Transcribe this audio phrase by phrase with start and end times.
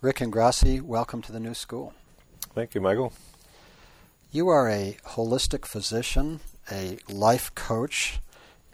[0.00, 1.92] Rick Ingrasci, welcome to the new school.
[2.54, 3.12] Thank you, Michael.
[4.30, 6.38] You are a holistic physician,
[6.70, 8.20] a life coach,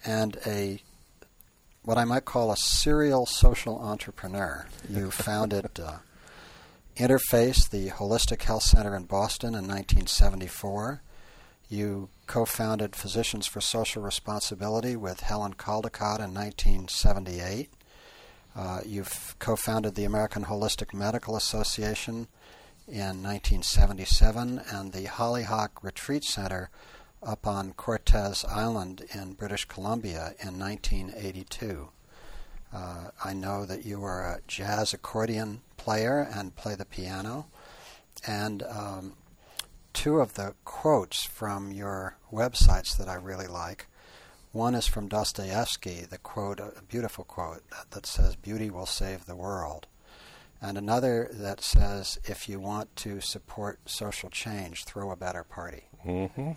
[0.04, 0.82] and a
[1.82, 4.66] what I might call a serial social entrepreneur.
[4.90, 5.98] You founded uh,
[6.96, 11.00] Interface, the Holistic Health Center in Boston, in 1974.
[11.70, 17.70] You co founded Physicians for Social Responsibility with Helen Caldicott in 1978.
[18.56, 22.28] Uh, you've co founded the American Holistic Medical Association
[22.86, 26.70] in 1977 and the Hollyhock Retreat Center
[27.22, 31.88] up on Cortes Island in British Columbia in 1982.
[32.72, 37.46] Uh, I know that you are a jazz accordion player and play the piano.
[38.26, 39.14] And um,
[39.92, 43.86] two of the quotes from your websites that I really like.
[44.54, 49.34] One is from Dostoevsky, the quote, a beautiful quote that says, Beauty will save the
[49.34, 49.88] world.
[50.62, 55.88] And another that says, If you want to support social change, throw a better party.
[56.06, 56.52] Mm-hmm.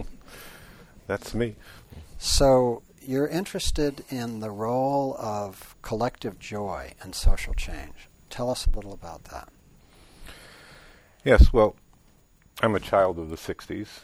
[1.06, 1.54] That's me.
[2.18, 8.08] So you're interested in the role of collective joy and social change.
[8.28, 9.50] Tell us a little about that.
[11.22, 11.76] Yes, well,
[12.60, 14.00] I'm a child of the 60s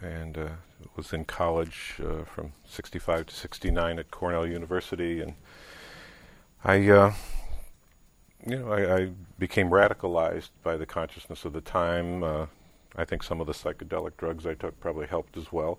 [0.00, 0.48] and uh,
[0.96, 5.20] was in college uh, from 65 to 69 at Cornell University.
[5.20, 5.34] And
[6.64, 7.12] I, uh,
[8.46, 12.24] you know, I, I, became radicalized by the consciousness of the time.
[12.24, 12.46] Uh,
[12.96, 15.78] I think some of the psychedelic drugs I took probably helped as well.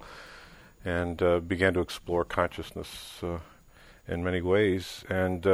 [0.86, 3.39] And uh, began to explore consciousness uh,
[4.08, 5.03] in many ways.
[5.09, 5.45] And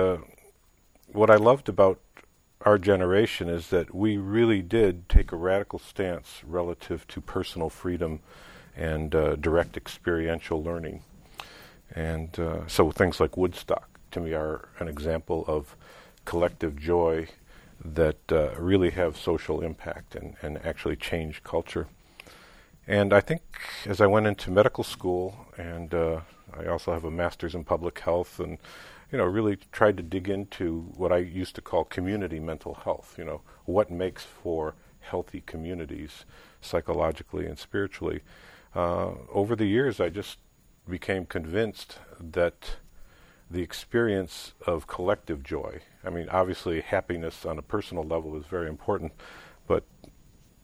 [1.11, 1.99] what I loved about
[2.61, 8.19] our generation is that we really did take a radical stance relative to personal freedom
[8.75, 11.01] and uh, direct experiential learning.
[11.93, 15.75] And uh, so things like Woodstock, to me, are an example of
[16.25, 17.27] collective joy
[17.83, 21.87] that uh, really have social impact and, and actually change culture.
[22.87, 23.41] And I think
[23.85, 26.21] as I went into medical school, and uh,
[26.57, 28.57] I also have a master's in public health and
[29.11, 33.15] you know, really tried to dig into what I used to call community mental health.
[33.17, 36.25] You know, what makes for healthy communities
[36.61, 38.21] psychologically and spiritually.
[38.75, 40.37] Uh, over the years, I just
[40.87, 42.77] became convinced that
[43.49, 48.67] the experience of collective joy, I mean, obviously, happiness on a personal level is very
[48.67, 49.13] important,
[49.67, 49.83] but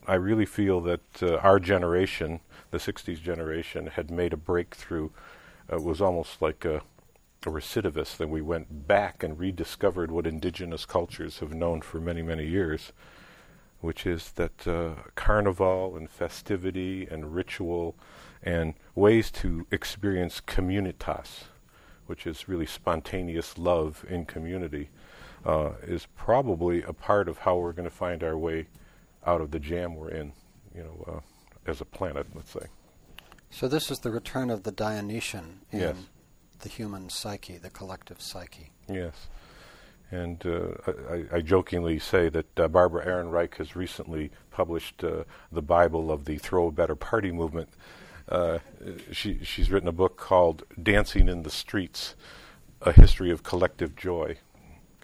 [0.07, 2.41] I really feel that uh, our generation,
[2.71, 5.09] the 60s generation, had made a breakthrough.
[5.71, 6.81] Uh, it was almost like a
[7.45, 12.21] a recidivist, then we went back and rediscovered what indigenous cultures have known for many,
[12.21, 12.91] many years,
[13.81, 17.95] which is that uh, carnival and festivity and ritual
[18.43, 21.43] and ways to experience communitas,
[22.05, 24.89] which is really spontaneous love in community,
[25.45, 28.67] uh, is probably a part of how we're going to find our way
[29.25, 30.31] out of the jam we're in,
[30.75, 32.67] you know, uh, as a planet, let's say.
[33.49, 35.95] So this is the return of the Dionysian in yes
[36.61, 38.71] the human psyche, the collective psyche.
[38.87, 39.27] Yes.
[40.11, 45.61] And uh, I, I, jokingly say that uh, Barbara Ehrenreich has recently published uh, the
[45.61, 47.69] Bible of the Throw a Better Party movement.
[48.27, 48.59] Uh,
[49.11, 52.15] she, she's written a book called Dancing in the Streets
[52.81, 54.37] A History of Collective Joy.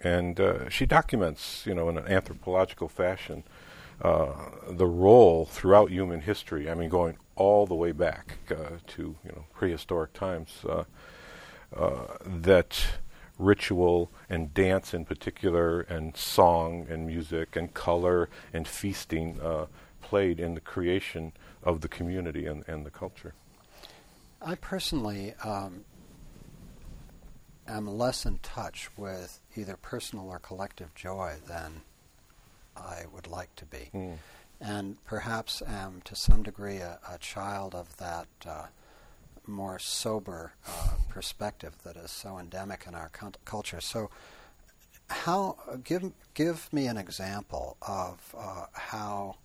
[0.04, 3.44] And uh, she documents, you know, in an anthropological fashion,
[4.02, 4.34] uh,
[4.70, 6.70] the role throughout human history.
[6.70, 10.64] I mean, going all the way back to, you know, prehistoric times
[11.72, 12.86] that
[13.38, 19.66] ritual and dance in particular, and song and music and color and feasting uh,
[20.02, 21.32] played in the creation
[21.62, 23.34] of the community and, and the culture.
[24.40, 25.84] I personally um,
[27.66, 31.82] am less in touch with either personal or collective joy than
[32.76, 33.90] I would like to be.
[33.92, 34.18] Mm.
[34.60, 38.66] And perhaps am to some degree a, a child of that uh,
[39.48, 43.10] more sober uh, perspective that is so endemic in our
[43.44, 43.80] culture.
[43.80, 44.10] So,
[45.10, 49.36] how give give me an example of uh, how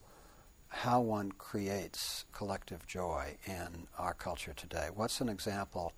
[0.74, 4.90] how one creates collective joy in our culture today.
[4.94, 5.94] What's an example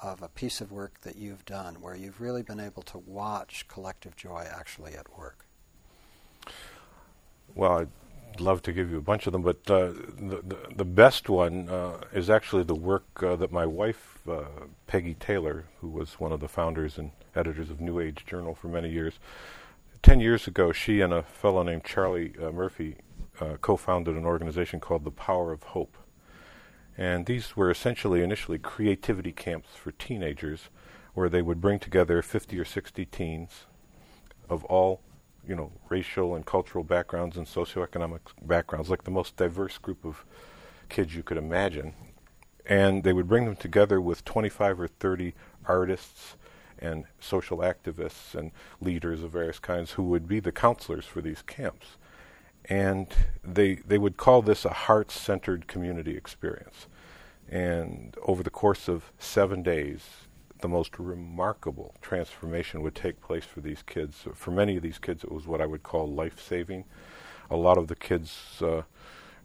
[0.00, 3.66] of a piece of work that you've done where you've really been able to watch
[3.66, 5.44] collective joy actually at work?
[7.56, 7.86] Well,
[8.40, 11.68] love to give you a bunch of them, but uh, the, the, the best one
[11.68, 14.44] uh, is actually the work uh, that my wife, uh,
[14.86, 18.68] Peggy Taylor, who was one of the founders and editors of New Age Journal for
[18.68, 19.18] many years,
[20.02, 22.96] ten years ago, she and a fellow named Charlie uh, Murphy
[23.40, 25.96] uh, co-founded an organization called the Power of Hope,
[26.96, 30.68] and these were essentially initially creativity camps for teenagers,
[31.14, 33.64] where they would bring together 50 or 60 teens
[34.48, 35.00] of all
[35.46, 40.24] you know, racial and cultural backgrounds and socioeconomic backgrounds, like the most diverse group of
[40.88, 41.94] kids you could imagine.
[42.66, 45.34] And they would bring them together with 25 or 30
[45.66, 46.36] artists
[46.78, 48.50] and social activists and
[48.80, 51.96] leaders of various kinds who would be the counselors for these camps.
[52.66, 53.08] And
[53.42, 56.86] they, they would call this a heart centered community experience.
[57.48, 60.23] And over the course of seven days,
[60.64, 64.24] the most remarkable transformation would take place for these kids.
[64.32, 66.86] For many of these kids, it was what I would call life saving.
[67.50, 68.80] A lot of the kids uh,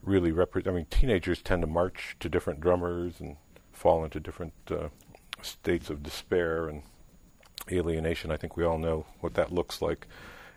[0.02, 3.36] really represent, I mean, teenagers tend to march to different drummers and
[3.74, 4.88] fall into different uh,
[5.42, 6.84] states of despair and
[7.70, 8.32] alienation.
[8.32, 10.08] I think we all know what that looks like.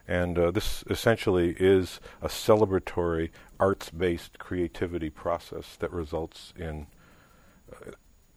[0.07, 6.87] And uh, this essentially is a celebratory, arts based creativity process that results in
[7.73, 7.91] uh,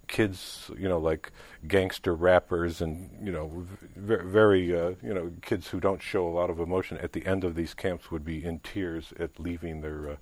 [0.08, 1.32] kids, you know, like
[1.68, 3.66] gangster rappers and, you know,
[3.96, 7.26] v- very, uh, you know, kids who don't show a lot of emotion at the
[7.26, 10.16] end of these camps would be in tears at leaving their, uh,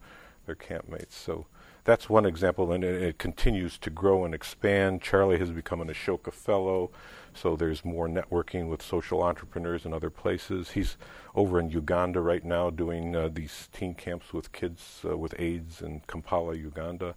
[0.46, 1.14] their campmates.
[1.14, 1.46] So
[1.84, 5.02] that's one example, and it, it, continues to grow and expand.
[5.02, 6.92] Charlie has become an Ashoka Fellow,
[7.34, 10.72] so there's more networking with social entrepreneurs in other places.
[10.72, 10.98] He's
[11.36, 15.82] over in Uganda right now doing uh, these teen camps with kids uh, with AIDS
[15.82, 17.16] in Kampala, Uganda.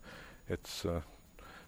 [0.48, 1.02] It's uh,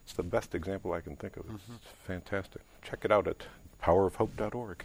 [0.09, 1.43] it's the best example I can think of.
[1.43, 1.73] Mm-hmm.
[1.75, 2.63] It's fantastic.
[2.81, 3.43] Check it out at
[3.83, 4.83] powerofhope.org.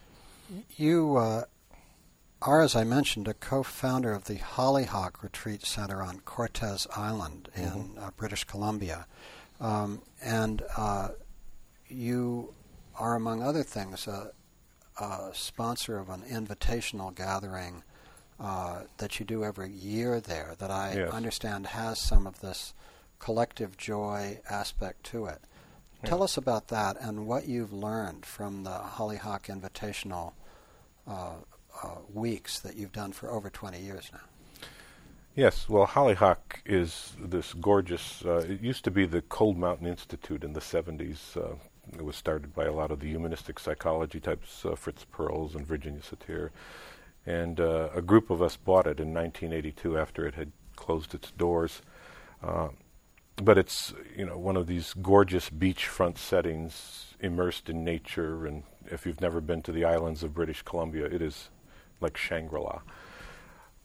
[0.76, 1.44] you uh,
[2.42, 7.64] are, as I mentioned, a co-founder of the Hollyhock Retreat Center on Cortes Island in
[7.64, 7.98] mm-hmm.
[7.98, 9.06] uh, British Columbia,
[9.58, 11.08] um, and uh,
[11.88, 12.52] you
[12.98, 14.32] are, among other things, a,
[15.00, 17.84] a sponsor of an invitational gathering
[18.38, 20.56] uh, that you do every year there.
[20.58, 21.10] That I yes.
[21.10, 22.74] understand has some of this
[23.22, 25.40] collective joy aspect to it.
[26.02, 26.10] Yeah.
[26.10, 30.32] Tell us about that and what you've learned from the Hollyhock Invitational
[31.06, 31.34] uh,
[31.82, 34.66] uh, weeks that you've done for over 20 years now.
[35.36, 38.24] Yes, well, Hollyhock is this gorgeous.
[38.24, 41.36] Uh, it used to be the Cold Mountain Institute in the 70s.
[41.36, 41.54] Uh,
[41.92, 45.64] it was started by a lot of the humanistic psychology types, uh, Fritz Perls and
[45.64, 46.50] Virginia Satir.
[47.24, 51.30] And uh, a group of us bought it in 1982 after it had closed its
[51.30, 51.82] doors.
[53.36, 58.46] But it's you know one of these gorgeous beachfront settings, immersed in nature.
[58.46, 61.48] And if you've never been to the islands of British Columbia, it is
[62.00, 62.80] like Shangri-La.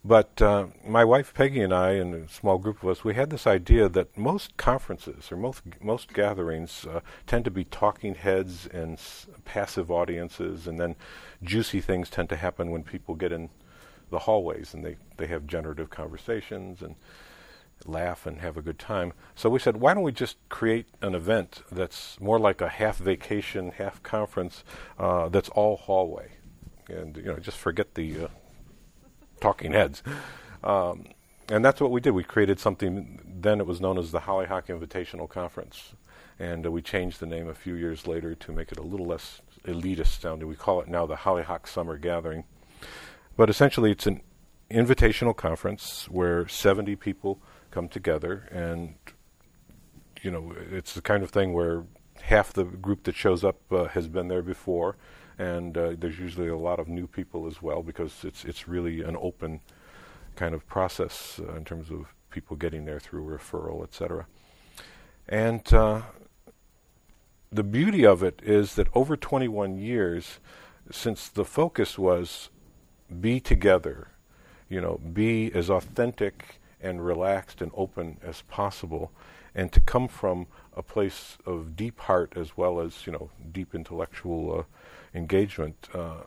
[0.06, 3.30] But uh, my wife Peggy and I, and a small group of us, we had
[3.30, 8.68] this idea that most conferences or most most gatherings uh, tend to be talking heads
[8.68, 10.96] and s- passive audiences, and then
[11.44, 13.50] juicy things tend to happen when people get in
[14.10, 16.96] the hallways and they, they have generative conversations and
[17.88, 19.13] laugh and have a good time.
[19.36, 22.98] So we said, why don't we just create an event that's more like a half
[22.98, 24.63] vacation, half conference,
[25.00, 26.38] uh, that's all hallway
[26.89, 28.28] and you know just forget the uh,
[29.39, 30.04] talking heads.
[30.63, 31.07] Um,
[31.50, 32.12] and that's what we did.
[32.12, 33.22] We created something.
[33.25, 35.94] Then it was known as the Hollyhock Invitational Conference,
[36.40, 39.06] and uh, we changed the name a few years later to make it a little
[39.06, 40.48] less elitist sounding.
[40.48, 42.44] We call it now the Hollyhock Summer Gathering.
[43.36, 44.22] But essentially, it's an
[44.72, 47.40] invitational conference where 70 people
[47.78, 48.96] come together, and
[50.24, 51.84] you know, it's the kind of thing where
[52.24, 54.98] half the group that shows up uh, has been there before,
[55.38, 59.04] and uh, there's usually a lot of new people as well because it's it's really
[59.04, 59.62] an open
[60.36, 64.26] kind of process uh, in terms of people getting there through referral, etc.
[65.30, 66.02] And uh,
[67.52, 70.40] the beauty of it is that over 21 years,
[70.90, 72.50] since the focus was
[73.22, 74.07] be together,
[74.68, 79.12] you know, be as authentic and relaxed and open as possible,
[79.56, 83.74] and to come from a place of deep heart as well as you know deep
[83.74, 84.64] intellectual uh,
[85.18, 86.24] engagement, uh,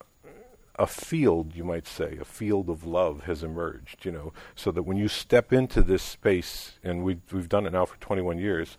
[0.80, 4.84] a field, you might say, a field of love has emerged, you know, so that
[4.84, 8.78] when you step into this space, and we, we've done it now for 21 years,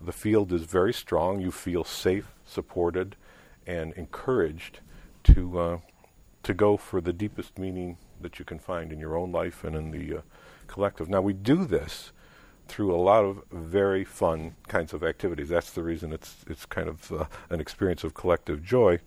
[0.00, 1.40] the field is very strong.
[1.40, 3.16] You feel safe, supported,
[3.66, 4.78] and encouraged
[5.24, 5.78] to, uh,
[6.44, 9.74] to go for the deepest meaning that you can find in your own life and
[9.74, 10.20] in the uh,
[10.70, 11.08] collective.
[11.08, 12.12] Now, we do this
[12.68, 15.48] through a lot of very fun kinds of activities.
[15.48, 19.00] That's the reason it's, it's kind of uh, an experience of collective joy.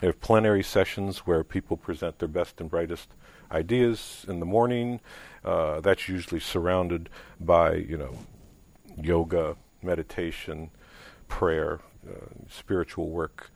[0.00, 3.08] We have plenary sessions where people present their best and brightest
[3.52, 5.00] ideas in the morning.
[5.44, 8.16] Uh, that's usually surrounded by, you know,
[8.96, 10.70] yoga, meditation,
[11.28, 12.14] prayer, uh,
[12.48, 13.50] spiritual work,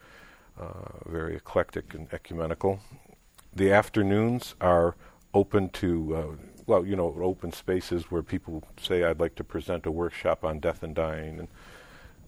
[0.61, 2.81] uh, very eclectic and ecumenical.
[3.55, 4.95] The afternoons are
[5.37, 6.33] open to, uh,
[6.67, 10.61] well, you know, open spaces where people say, "I'd like to present a workshop on
[10.61, 11.49] death and dying," and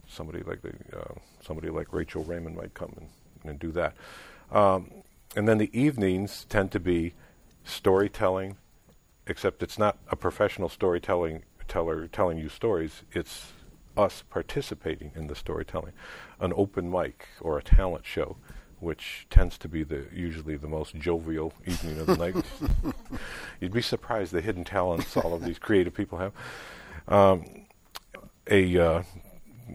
[0.07, 3.09] somebody like the, uh, somebody like Rachel Raymond might come and
[3.45, 3.95] and do that.
[4.51, 4.91] Um,
[5.37, 7.15] and then the evenings tend to be
[7.65, 8.57] storytelling,
[9.27, 13.03] except it's not a professional storytelling teller telling you stories.
[13.13, 13.53] It's
[13.97, 15.93] us participating in the storytelling,
[16.41, 18.37] an open mic or a talent show,
[18.81, 22.37] which tends to be the usually the most jovial evening of the night.
[23.61, 26.33] You'd be surprised the hidden talents all of these creative people have.
[27.09, 27.45] Um,
[28.51, 29.03] a uh,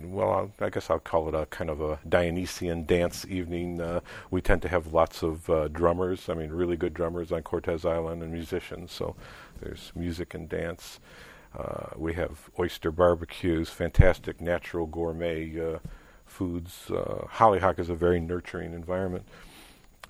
[0.04, 3.80] well, I guess I'll call it a kind of a Dionysian dance evening.
[3.80, 4.00] Uh,
[4.32, 6.30] we tend to have lots of uh, drummers.
[6.30, 8.92] I mean, really good drummers on Cortes Island and musicians.
[8.92, 9.16] So
[9.62, 11.00] there's music and dance.
[11.58, 15.80] Uh, we have oyster barbecues, fantastic natural gourmet uh,
[16.34, 16.90] foods.
[16.90, 19.26] Uh, Hollyhock is a very nurturing environment.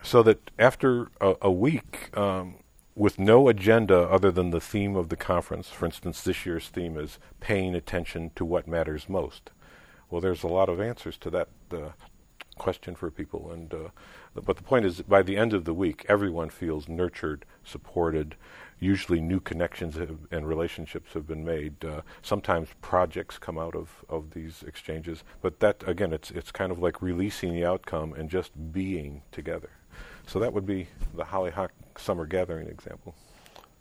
[0.01, 2.55] So that after a, a week, um,
[2.95, 6.97] with no agenda other than the theme of the conference, for instance, this year's theme
[6.97, 9.49] is paying attention to what matters most.
[10.09, 11.89] Well, there's a lot of answers to that uh,
[12.57, 13.89] question for people, and uh,
[14.35, 18.35] but the point is, by the end of the week, everyone feels nurtured, supported.
[18.83, 21.85] Usually, new connections have, and relationships have been made.
[21.85, 26.69] Uh, sometimes projects come out of, of these exchanges, but that again, it's it's kind
[26.69, 29.69] of like releasing the outcome and just being together.
[30.27, 33.15] So that would be the Hollyhock Summer Gathering example.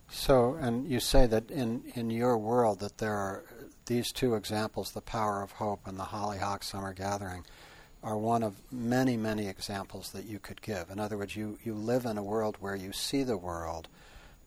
[0.08, 3.44] So, and you say that in, in your world that there are
[3.86, 7.44] these two examples, the Power of Hope and the Hollyhock Summer Gathering,
[8.02, 10.90] are one of many, many examples that you could give.
[10.90, 13.88] In other words, you, you live in a world where you see the world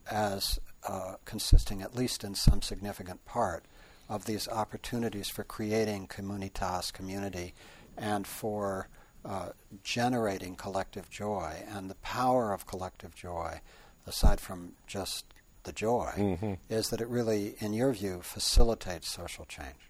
[0.09, 3.65] as uh, consisting, at least in some significant part,
[4.07, 7.53] of these opportunities for creating communitas, community,
[7.97, 8.87] and for
[9.23, 9.49] uh,
[9.83, 11.53] generating collective joy.
[11.67, 13.61] And the power of collective joy,
[14.05, 15.25] aside from just
[15.63, 16.53] the joy, mm-hmm.
[16.69, 19.89] is that it really, in your view, facilitates social change.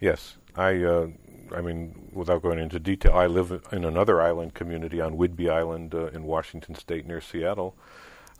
[0.00, 0.82] Yes, I.
[0.82, 1.08] Uh,
[1.52, 5.94] I mean, without going into detail, I live in another island community on Whidbey Island
[5.94, 7.74] uh, in Washington State, near Seattle,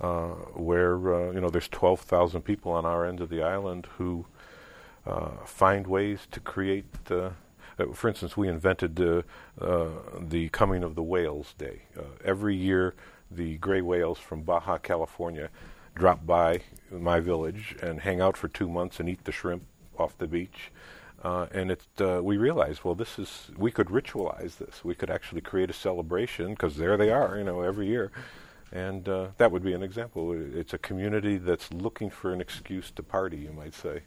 [0.00, 4.26] uh, where uh, you know there's 12,000 people on our end of the island who
[5.06, 6.86] uh, find ways to create.
[7.10, 7.30] Uh,
[7.94, 9.24] for instance, we invented the
[10.20, 11.82] the coming of the whales day.
[12.24, 12.94] every year,
[13.30, 15.48] the gray whales from Baja California
[15.94, 19.62] drop by my village and hang out for two months and eat the shrimp
[19.98, 20.70] off the beach.
[21.22, 24.82] Uh, and it, uh, we realized, well, this is we could ritualize this.
[24.82, 28.10] We could actually create a celebration because there they are, you know, every year,
[28.72, 30.32] and uh, that would be an example.
[30.32, 34.02] It's a community that's looking for an excuse to party, you might say,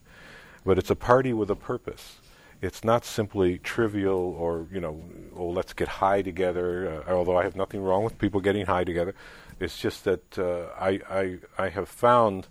[0.65, 2.17] but it's a party with a purpose.
[2.61, 5.03] It's not simply trivial or you know,
[5.35, 7.03] oh, let's get high together.
[7.07, 9.13] Uh, although I have nothing wrong with people getting high together,
[9.59, 12.47] it's just that uh, I, I, I have found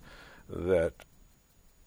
[0.49, 0.93] that,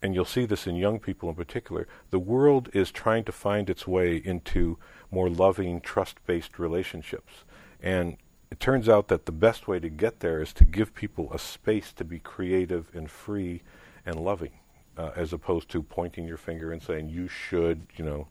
[0.01, 3.69] and you'll see this in young people in particular, the world is trying to find
[3.69, 4.77] its way into
[5.11, 7.43] more loving, trust based relationships.
[7.81, 8.17] And
[8.51, 11.39] it turns out that the best way to get there is to give people a
[11.39, 13.61] space to be creative and free
[14.05, 14.51] and loving,
[14.97, 18.27] uh, as opposed to pointing your finger and saying, you should, you know,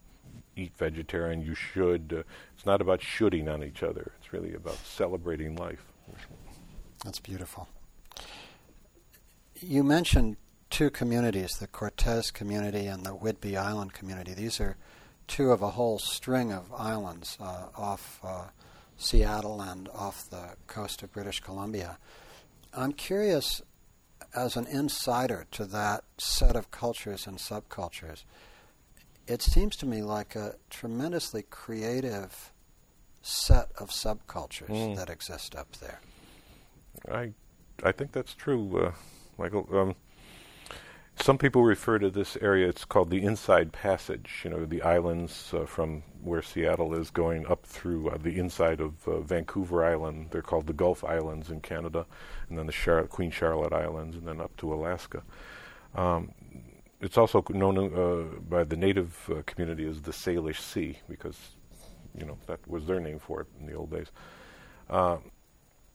[0.57, 2.15] eat vegetarian, you should.
[2.17, 2.23] Uh,
[2.55, 5.85] it's not about shooting on each other, it's really about celebrating life.
[7.05, 7.69] That's beautiful.
[9.61, 10.37] You mentioned
[10.71, 14.35] two communities, the Cortes community and the Whidbey Island community.
[14.35, 14.77] These are
[15.27, 18.45] two of a whole string of islands uh, off uh,
[18.97, 21.99] Seattle and off the coast of British Columbia.
[22.73, 23.63] I'm curious,
[24.35, 28.25] as an insider to that set of cultures and subcultures,
[29.27, 32.53] it seems to me like a tremendously creative
[33.23, 34.97] set of subcultures mm.
[34.97, 36.01] that exist up there.
[37.11, 37.33] I
[37.83, 38.93] I think that's true, uh,
[39.39, 39.69] Michael.
[39.73, 39.95] Um,
[41.17, 42.69] some people refer to this area.
[42.69, 44.41] It's called the Inside Passage.
[44.45, 48.81] You know, the islands uh, from where Seattle is going up through uh, the inside
[48.81, 50.29] of uh, Vancouver Island.
[50.31, 52.07] They're called the Gulf Islands in Canada,
[52.49, 55.23] and then the Char- Queen Charlotte Islands, and then up to Alaska.
[55.95, 56.33] Um,
[57.01, 61.39] it's also known uh, by the native uh, community as the Salish Sea because,
[62.19, 64.11] you know, that was their name for it in the old days.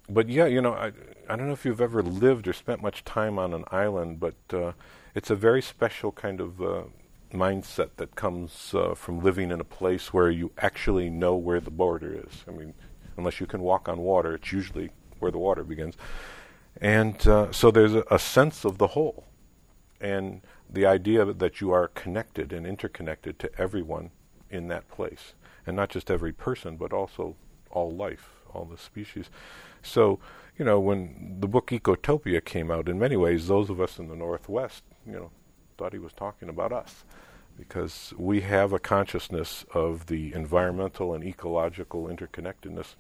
[0.09, 0.91] But yeah, you know, I,
[1.29, 4.35] I don't know if you've ever lived or spent much time on an island, but
[4.51, 4.71] uh,
[5.13, 6.83] it's a very special kind of uh,
[7.31, 11.69] mindset that comes uh, from living in a place where you actually know where the
[11.69, 12.43] border is.
[12.47, 12.73] I mean,
[13.17, 14.89] unless you can walk on water, it's usually
[15.19, 15.95] where the water begins.
[16.81, 19.25] And uh, so there's a, a sense of the whole,
[20.01, 24.09] and the idea that you are connected and interconnected to everyone
[24.49, 25.33] in that place,
[25.67, 27.35] and not just every person, but also
[27.69, 29.29] all life, all the species.
[29.81, 30.19] So,
[30.57, 34.07] you know, when the book Ecotopia came out, in many ways, those of us in
[34.07, 35.31] the Northwest, you know,
[35.77, 37.05] thought he was talking about us
[37.57, 42.95] because we have a consciousness of the environmental and ecological interconnectedness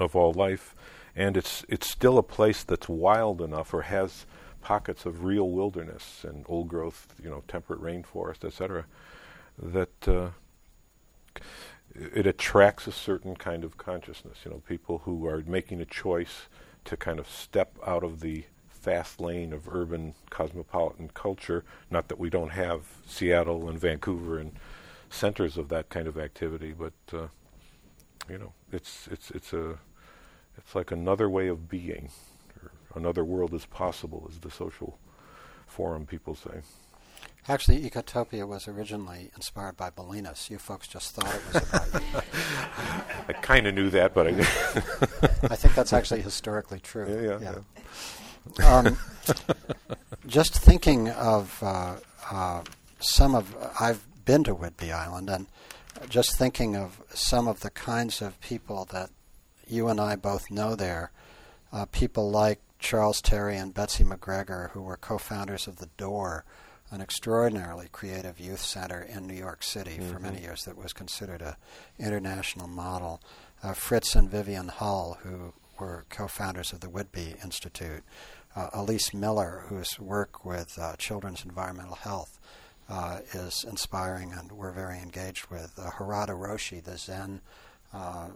[0.00, 0.74] of all life,
[1.14, 4.26] and it's it's still a place that's wild enough or has
[4.62, 8.84] pockets of real wilderness and old growth, you know, temperate rainforest, etc.
[9.58, 10.30] That uh,
[11.94, 14.38] it attracts a certain kind of consciousness.
[14.44, 16.48] You know, people who are making a choice
[16.84, 21.64] to kind of step out of the fast lane of urban cosmopolitan culture.
[21.90, 24.52] Not that we don't have Seattle and Vancouver and
[25.08, 27.28] centers of that kind of activity, but uh,
[28.28, 29.78] you know, it's it's it's a
[30.56, 32.10] it's like another way of being,
[32.94, 34.98] another world is possible, is the social
[35.66, 36.62] forum people say.
[37.48, 40.48] Actually, Ecotopia was originally inspired by Bolinas.
[40.48, 42.20] You folks just thought it was about you.
[43.28, 44.30] I kind of knew that, but I.
[45.50, 47.08] I think that's actually historically true.
[47.08, 47.54] Yeah, yeah.
[48.58, 48.78] yeah.
[48.78, 48.96] Um,
[50.26, 51.96] just thinking of uh,
[52.30, 52.62] uh,
[53.00, 55.46] some of, I've been to Whidbey Island, and
[56.08, 59.10] just thinking of some of the kinds of people that
[59.66, 61.10] you and I both know there,
[61.72, 66.44] uh, people like Charles Terry and Betsy McGregor, who were co-founders of the Door,
[66.92, 70.12] an extraordinarily creative youth center in New York City mm-hmm.
[70.12, 71.56] for many years that was considered a
[71.98, 73.20] international model.
[73.62, 78.04] Uh, Fritz and Vivian Hull, who were co-founders of the Whidbey Institute.
[78.54, 82.38] Uh, Elise Miller, whose work with uh, children's environmental health
[82.90, 85.72] uh, is inspiring and we're very engaged with.
[85.78, 87.40] Uh, Harada Roshi, the Zen
[87.94, 88.28] uh,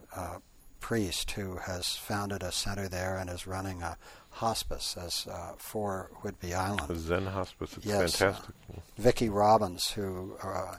[0.79, 3.97] priest who has founded a center there and is running a
[4.37, 6.89] hospice as uh, for Whidbey Island.
[6.89, 8.55] A Zen hospice, it's yes, fantastic.
[8.71, 10.75] Uh, Vicki Robbins, who uh,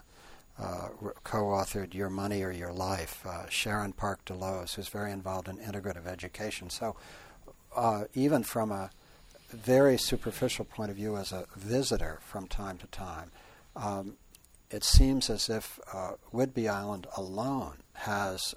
[0.57, 0.87] uh,
[1.23, 3.25] co-authored Your Money or Your Life.
[3.25, 6.69] Uh, Sharon Park Daloz, who's very involved in integrative education.
[6.69, 6.95] So
[7.75, 8.89] uh, even from a
[9.49, 13.31] very superficial point of view as a visitor from time to time,
[13.75, 14.13] um,
[14.69, 15.79] it seems as if
[16.33, 18.53] Whidbey Island alone has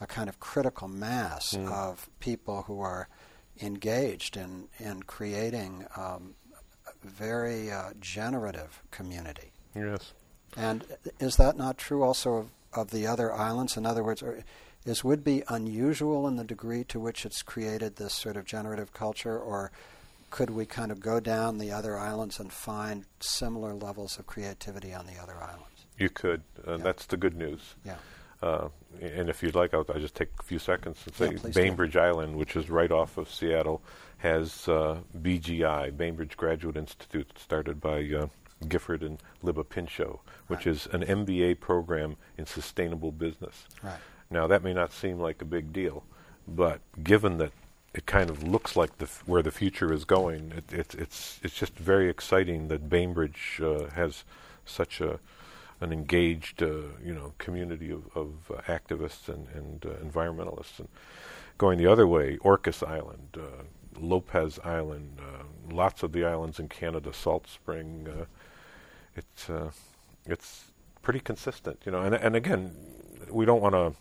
[0.00, 1.70] a kind of critical mass mm.
[1.70, 3.08] of people who are
[3.62, 6.34] engaged in, in creating um,
[6.86, 9.52] a very uh, generative community.
[9.74, 10.12] Yes.
[10.56, 10.84] And
[11.20, 13.76] is that not true also of, of the other islands?
[13.76, 14.42] In other words, are,
[14.84, 19.38] is Whidbey unusual in the degree to which it's created this sort of generative culture,
[19.38, 19.72] or
[20.30, 24.94] could we kind of go down the other islands and find similar levels of creativity
[24.94, 25.86] on the other islands?
[25.98, 26.42] You could.
[26.66, 26.84] Uh, yeah.
[26.84, 27.74] That's the good news.
[27.84, 27.96] Yeah.
[28.46, 28.68] Uh,
[29.00, 31.94] and if you'd like, I'll, I'll, just take a few seconds and say yeah, Bainbridge
[31.94, 32.00] do.
[32.00, 33.82] Island, which is right off of Seattle,
[34.18, 38.28] has uh, BGI, Bainbridge Graduate Institute, started by uh,
[38.68, 40.74] Gifford and Libba Pinchot, which right.
[40.74, 43.66] is an MBA program in sustainable business.
[43.82, 43.98] Right.
[44.30, 46.04] Now, that may not seem like a big deal,
[46.48, 47.52] but given that
[47.94, 51.40] it kind of looks like the f- where the future is going, it, it, it's
[51.42, 54.24] it's just very exciting that Bainbridge uh, has
[54.64, 55.18] such a
[55.80, 60.78] an engaged, uh, you know, community of, of uh, activists and, and uh, environmentalists.
[60.78, 60.88] And
[61.58, 63.36] going the other way, Orcas Island,
[63.98, 65.20] Lopez Island,
[65.70, 68.26] lots of the islands in Canada, Salt Spring.
[69.14, 69.50] It's
[70.26, 70.64] it's
[71.02, 72.02] pretty consistent, you know.
[72.02, 72.74] And and again,
[73.30, 73.94] we don't want to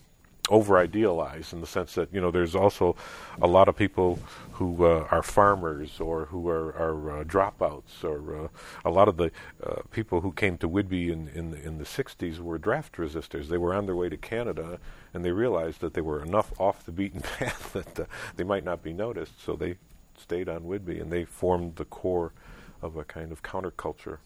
[0.50, 2.96] over idealize in the sense that you know there's also
[3.42, 4.20] a lot of people
[4.54, 8.48] who uh, are farmers or who are, are uh, dropouts or uh,
[8.84, 9.32] a lot of the
[9.64, 13.48] uh, people who came to Whidbey in, in, in the 60s were draft resistors.
[13.48, 14.80] They were on their way to Canada
[15.14, 18.06] and they realized that they were enough off the beaten path that uh,
[18.36, 19.78] they might not be noticed, so they
[20.18, 22.34] stayed on Whidbey and they formed the core
[22.82, 24.20] of a kind of counterculture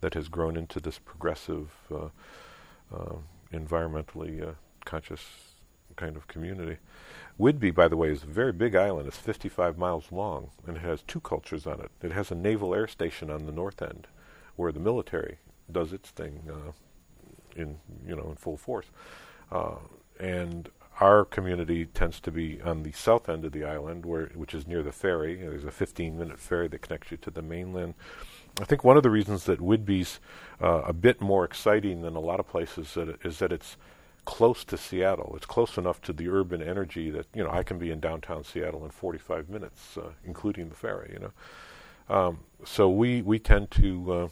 [0.00, 2.08] that has grown into this progressive, uh,
[3.52, 4.54] environmentally
[4.86, 5.20] conscious
[5.96, 6.78] kind of community.
[7.38, 9.08] Whidbey, by the way, is a very big island.
[9.08, 11.90] It's 55 miles long, and it has two cultures on it.
[12.02, 14.06] It has a naval air station on the north end,
[14.56, 15.38] where the military
[15.70, 16.72] does its thing uh,
[17.54, 18.86] in you know in full force,
[19.52, 19.76] uh,
[20.18, 20.70] and
[21.00, 24.66] our community tends to be on the south end of the island, where which is
[24.66, 25.36] near the ferry.
[25.36, 27.94] There's a 15-minute ferry that connects you to the mainland.
[28.58, 30.20] I think one of the reasons that Whidbey's
[30.62, 33.76] uh, a bit more exciting than a lot of places that is that it's
[34.26, 35.32] close to Seattle.
[35.36, 38.44] It's close enough to the urban energy that you know I can be in downtown
[38.44, 41.12] Seattle in 45 minutes, uh, including the ferry.
[41.14, 41.30] You
[42.10, 44.28] know, um, so we we tend to uh,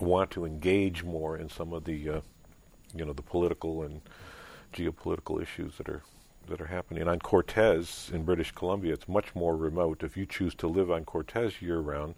[0.00, 2.20] want to engage more in some of the uh,
[2.94, 4.00] you know the political and
[4.72, 6.02] geopolitical issues that are
[6.48, 7.02] that are happening.
[7.02, 10.02] And on Cortes in British Columbia, it's much more remote.
[10.02, 12.14] If you choose to live on Cortes year round,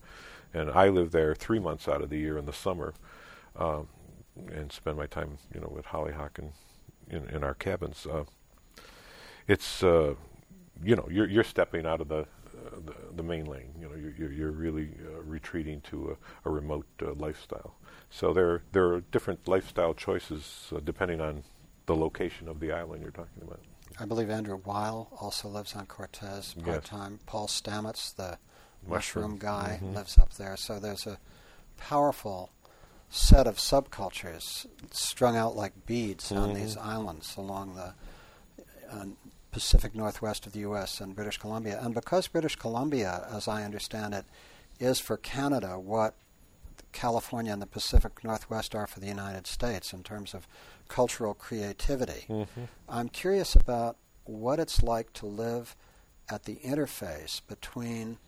[0.54, 2.94] and I live there three months out of the year in the summer.
[3.56, 3.88] Um,
[4.52, 6.52] and spend my time, you know, with hollyhock and
[7.09, 8.07] in, in our cabins.
[8.07, 8.25] Uh,
[9.49, 10.14] it's uh,
[10.83, 12.25] you know you're you're stepping out of the uh,
[12.85, 13.73] the, the, main lane.
[13.79, 17.75] You know you're you're, really uh, retreating to a, a remote uh, lifestyle.
[18.11, 21.45] So there there are different lifestyle choices uh, depending on
[21.87, 23.61] the location of the island you're talking about.
[23.99, 27.12] I believe Andrew Weil also lives on Cortes part time.
[27.12, 27.23] Yes.
[27.27, 28.38] Paul Stamets, the
[28.87, 29.95] mushroom, mushroom guy, mm-hmm.
[29.95, 30.57] lives up there.
[30.57, 31.19] So there's a
[31.79, 32.51] powerful
[33.11, 36.42] set of subcultures strung out like beads mm-hmm.
[36.42, 37.95] on these islands along the
[38.92, 39.05] uh,
[39.51, 41.01] Pacific Northwest of the U.S.
[41.01, 41.81] and British Columbia.
[41.81, 44.27] And because British Columbia, as I understand it,
[44.79, 46.14] is for Canada what
[46.92, 50.47] California and the Pacific Northwest are for the United States in terms of
[50.88, 52.64] cultural creativity, mm-hmm.
[52.88, 55.75] I'm curious about what it's like to live
[56.29, 58.19] at the interface between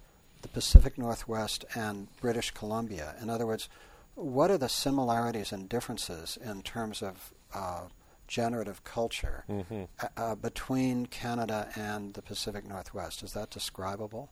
[0.43, 3.15] the Pacific Northwest and British Columbia.
[3.21, 3.69] In other words,
[4.19, 7.83] what are the similarities and differences in terms of uh,
[8.27, 9.85] generative culture mm-hmm.
[10.03, 13.23] uh, uh between Canada and the Pacific Northwest?
[13.23, 14.31] Is that describable?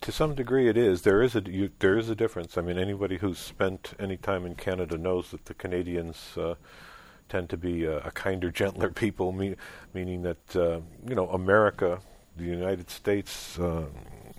[0.00, 1.02] To some degree, it is.
[1.02, 2.58] There is a you, there is a difference.
[2.58, 6.54] I mean, anybody who's spent any time in Canada knows that the Canadians uh,
[7.28, 9.30] tend to be a, a kinder, gentler people.
[9.30, 9.56] Me-
[9.94, 12.00] meaning that uh, you know America,
[12.36, 13.84] the United States, uh,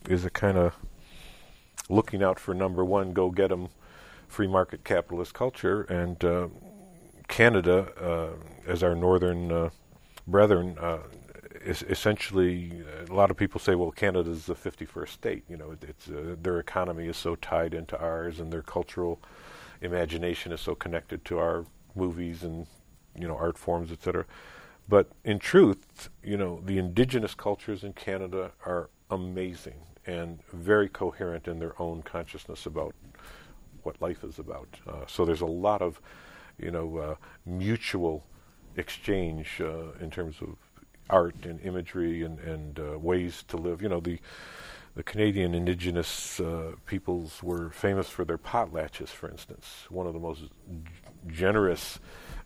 [0.10, 0.76] is a kind of
[1.90, 3.70] looking out for number one, go get them
[4.32, 6.48] free market capitalist culture, and uh,
[7.28, 8.30] Canada, uh,
[8.66, 9.70] as our northern uh,
[10.26, 11.00] brethren, uh,
[11.66, 15.44] is essentially a lot of people say, well, Canada is the 51st state.
[15.50, 19.20] You know, it, it's uh, their economy is so tied into ours, and their cultural
[19.82, 21.66] imagination is so connected to our
[21.96, 22.68] movies and
[23.20, 24.26] you know art forms, etc.
[24.88, 31.48] But in truth, you know, the indigenous cultures in Canada are amazing and very coherent
[31.48, 32.96] in their own consciousness about
[33.84, 34.68] what life is about.
[34.88, 36.02] Uh, so there's a lot of,
[36.58, 37.16] you know, uh,
[37.46, 38.24] mutual
[38.78, 40.56] exchange uh, in terms of
[41.10, 43.82] art and imagery and, and uh, ways to live.
[43.82, 44.20] You know, the
[44.94, 49.86] the Canadian Indigenous uh, peoples were famous for their potlatches, for instance.
[49.90, 50.42] One of the most
[51.28, 52.00] generous,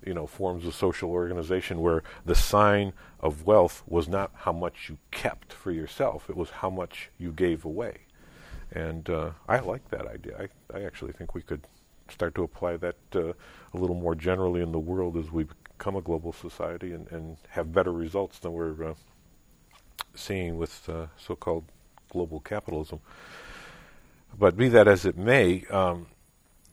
[0.06, 4.90] you know, forms of social organization, where the sign of wealth was not how much
[4.90, 8.05] you kept for yourself; it was how much you gave away.
[8.72, 10.38] And uh, I like that idea.
[10.74, 11.62] I, I actually think we could
[12.10, 13.34] start to apply that uh,
[13.74, 15.46] a little more generally in the world as we
[15.78, 18.94] become a global society and, and have better results than we're uh,
[20.14, 21.66] seeing with uh, so-called
[22.10, 23.00] global capitalism.
[24.38, 26.08] But be that as it may, um,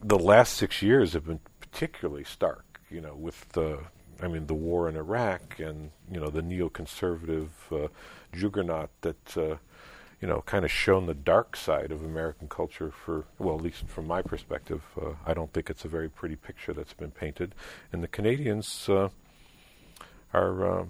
[0.02, 2.80] the last six years have been particularly stark.
[2.90, 3.78] You know, with the
[4.22, 7.88] I mean, the war in Iraq and you know the neoconservative uh,
[8.32, 9.56] juggernaut that uh,
[10.22, 13.88] you know, kind of shown the dark side of American culture for, well, at least
[13.88, 14.80] from my perspective.
[14.96, 17.56] Uh, I don't think it's a very pretty picture that's been painted.
[17.90, 19.08] And the Canadians uh,
[20.32, 20.84] are, uh,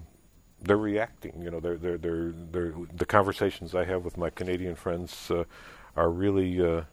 [0.61, 1.41] they're reacting.
[1.41, 5.45] You know, they're, they're, they're, they're, the conversations I have with my Canadian friends uh,
[5.95, 6.83] are really uh,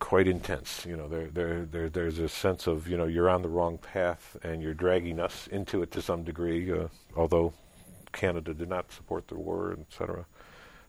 [0.00, 0.84] quite intense.
[0.84, 3.78] You know, there, there, there, there's a sense of, you know, you're on the wrong
[3.78, 7.52] path and you're dragging us into it to some degree, uh, although
[8.10, 10.26] Canada did not support the war, et cetera.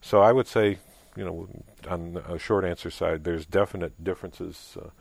[0.07, 0.77] So I would say,
[1.17, 1.49] you know,
[1.89, 4.91] on a short answer side, there's definite differences uh,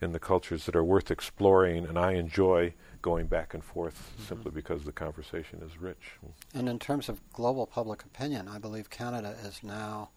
[0.00, 4.26] in the cultures that are worth exploring, and I enjoy going back and forth mm-hmm.
[4.26, 6.18] simply because the conversation is rich.
[6.52, 10.10] And in terms of global public opinion, I believe Canada is now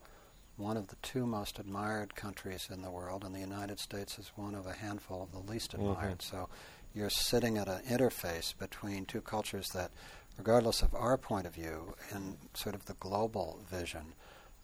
[0.57, 4.31] one of the two most admired countries in the world, and the United States is
[4.35, 6.17] one of a handful of the least admired.
[6.17, 6.37] Mm-hmm.
[6.37, 6.49] So
[6.95, 9.91] you're sitting at an interface between two cultures that
[10.35, 14.15] regardless of our point of view, in sort of the global vision,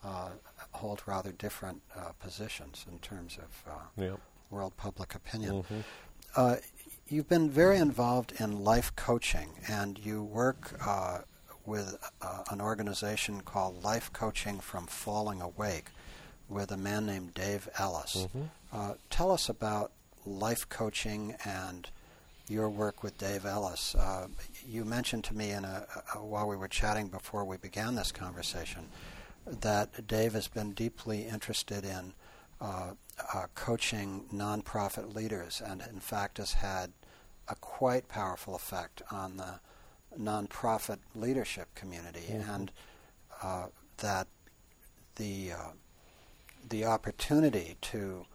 [0.08, 0.30] uh,
[0.72, 4.20] hold rather different uh, positions in terms of uh, yep.
[4.50, 5.64] world public opinion.
[5.64, 5.80] Mm-hmm.
[6.36, 6.56] Uh,
[7.08, 11.20] you've been very involved in life coaching, and you work uh,
[11.66, 15.88] with uh, an organization called Life Coaching from Falling Awake
[16.48, 18.28] with a man named Dave Ellis.
[18.28, 18.92] Mm-hmm.
[19.10, 19.92] tell us about
[20.26, 21.90] life coaching and
[22.50, 23.96] your work with Dave Ellis.
[23.96, 24.28] Uh,
[24.66, 28.12] you mentioned to me in a, a, while we were chatting before we began this
[28.12, 28.88] conversation
[29.48, 32.14] that Dave has been deeply interested in
[32.60, 32.92] uh,
[33.34, 36.92] uh, coaching nonprofit leaders, and in fact has had
[37.48, 39.60] a quite powerful effect on the
[40.20, 42.50] nonprofit leadership community, mm-hmm.
[42.50, 42.72] and
[43.42, 44.28] uh, that
[45.16, 45.72] the uh,
[46.70, 48.26] the opportunity to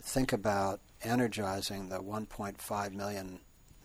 [0.00, 3.40] think about energizing the 1.5 million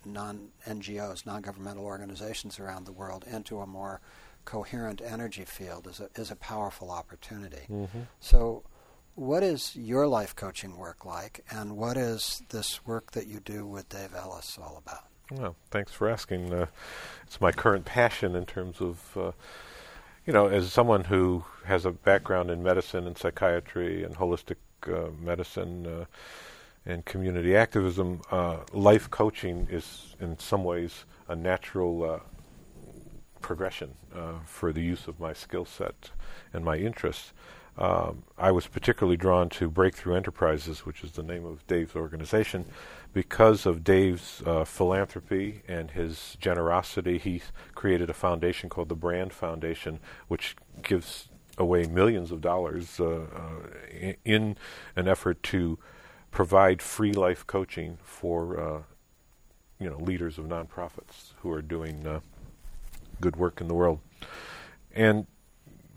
[0.06, 4.02] non NGOs, non governmental organizations around the world into a more
[4.46, 7.66] coherent energy field is a, is a powerful opportunity.
[7.70, 8.02] Mm-hmm.
[8.20, 8.64] So,
[9.16, 13.66] what is your life coaching work like, and what is this work that you do
[13.66, 15.04] with Dave Ellis all about?
[15.32, 16.54] Well, thanks for asking.
[16.54, 16.68] Uh,
[17.24, 19.32] it's my current passion in terms of, uh,
[20.26, 24.56] you know, as someone who has a background in medicine and psychiatry and holistic
[24.88, 26.06] uh, medicine uh,
[26.86, 32.20] and community activism, uh, life coaching is in some ways a natural uh,
[33.42, 36.12] progression uh, for the use of my skill set
[36.54, 37.34] and my interests.
[37.78, 42.66] Um, I was particularly drawn to Breakthrough Enterprises, which is the name of Dave's organization,
[43.14, 47.18] because of Dave's uh, philanthropy and his generosity.
[47.18, 47.42] He
[47.76, 54.14] created a foundation called the Brande Foundation, which gives away millions of dollars uh, uh,
[54.26, 54.58] in
[54.96, 55.80] an effort to
[56.32, 58.82] provide free life coaching for uh,
[59.80, 62.20] you know leaders of nonprofits who are doing uh,
[63.22, 64.00] good work in the world.
[64.94, 65.28] And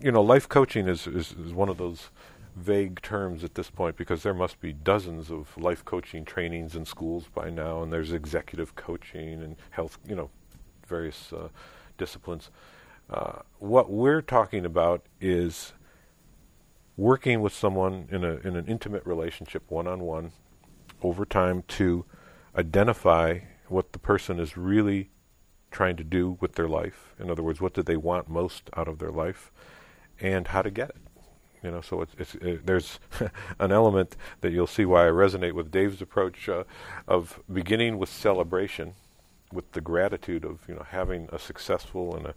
[0.01, 2.11] you know, life coaching is, is, is one of those
[2.57, 6.85] vague terms at this point because there must be dozens of life coaching trainings in
[6.85, 10.31] schools by now, and there's executive coaching and health, you know,
[10.87, 11.49] various uh,
[11.97, 12.51] disciplines.
[13.09, 15.73] Uh, what we're talking about is
[16.97, 20.33] working with someone in a in an intimate relationship, one on one,
[21.03, 22.05] over time to
[22.57, 25.11] identify what the person is really
[25.73, 27.15] trying to do with their life.
[27.19, 29.51] In other words, what do they want most out of their life,
[30.21, 30.97] and how to get it.
[31.63, 32.99] You know, so it's, it's it, there's
[33.59, 36.65] an element that you'll see why I resonate with Dave's approach uh,
[37.07, 38.95] of beginning with celebration,
[39.53, 42.35] with the gratitude of you know having a successful and a,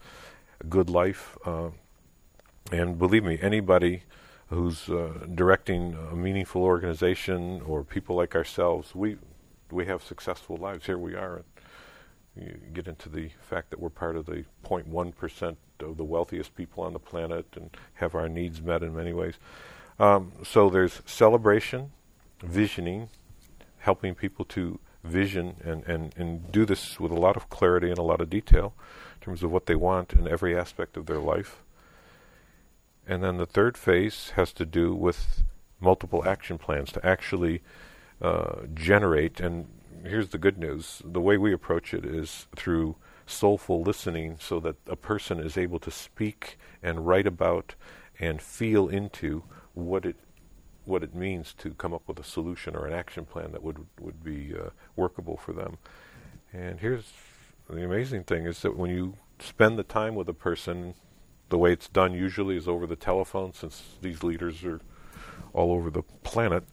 [0.62, 1.38] a good life.
[1.44, 1.70] Uh,
[2.72, 4.04] and believe me, anybody
[4.50, 9.18] who's uh, directing a meaningful organization or people like ourselves, we
[9.72, 10.86] we have successful lives.
[10.86, 11.44] Here we are.
[12.38, 16.56] You get into the fact that we're part of the 0.1 percent of the wealthiest
[16.56, 19.36] people on the planet and have our needs met in many ways.
[20.00, 21.92] Um, so there's celebration,
[22.44, 23.10] visioning,
[23.80, 27.98] helping people to vision and, and, and do this with a lot of clarity and
[27.98, 28.74] a lot of detail
[29.16, 31.64] in terms of what they want in every aspect of their life.
[33.08, 35.44] And then the third phase has to do with
[35.80, 37.62] multiple action plans to actually
[38.22, 39.40] uh, generate.
[39.40, 39.68] And
[40.08, 44.76] here's the good news the way we approach it is through soulful listening so that
[44.88, 47.76] a person is able to speak and write about
[48.20, 50.16] and feel into what it
[50.86, 53.86] what it means to come up with a solution or an action plan that would
[54.00, 55.78] would be uh, workable for them.
[56.54, 57.12] And here's
[57.70, 60.94] the amazing thing is that when you spend the time with a person,
[61.50, 64.80] the way it's done usually is over the telephone, since these leaders are
[65.54, 66.64] all over the planet.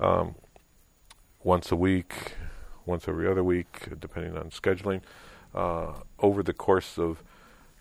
[0.00, 0.34] Um,
[1.44, 2.34] once a week,
[2.86, 5.00] once every other week, depending on scheduling
[5.54, 7.22] uh, over the course of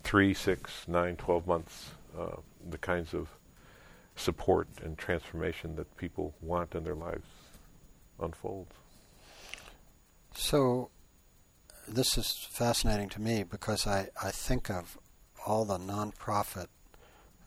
[0.03, 2.37] three, six, nine, twelve months, uh,
[2.69, 3.29] the kinds of
[4.15, 7.27] support and transformation that people want in their lives
[8.19, 8.73] unfolds.
[10.33, 10.89] So,
[11.87, 14.97] this is fascinating to me because I, I think of
[15.45, 16.67] all the nonprofit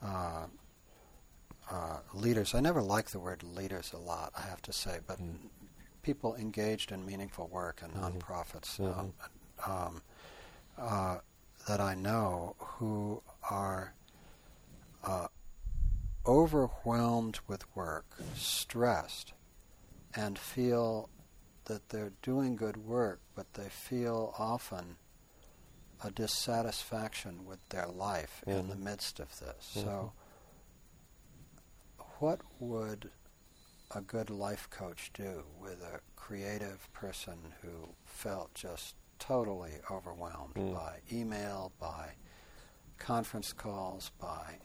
[0.02, 0.46] uh,
[1.70, 2.54] uh, leaders.
[2.54, 5.36] I never like the word leaders a lot, I have to say, but mm.
[6.04, 8.18] People engaged in meaningful work and mm-hmm.
[8.18, 8.78] nonprofits.
[8.78, 9.00] Mm-hmm.
[9.00, 9.12] Um,
[9.66, 10.02] um,
[10.78, 11.18] uh,
[11.66, 13.94] that I know who are
[15.02, 15.28] uh,
[16.26, 19.32] overwhelmed with work, stressed,
[20.14, 21.08] and feel
[21.64, 24.96] that they're doing good work, but they feel often
[26.02, 28.58] a dissatisfaction with their life mm-hmm.
[28.58, 29.72] in the midst of this.
[29.74, 29.80] Mm-hmm.
[29.80, 30.12] So,
[32.18, 33.10] what would
[33.90, 40.74] a good life coach do with a creative person who felt just totally overwhelmed mm.
[40.74, 42.10] by email, by
[42.98, 44.58] conference calls, by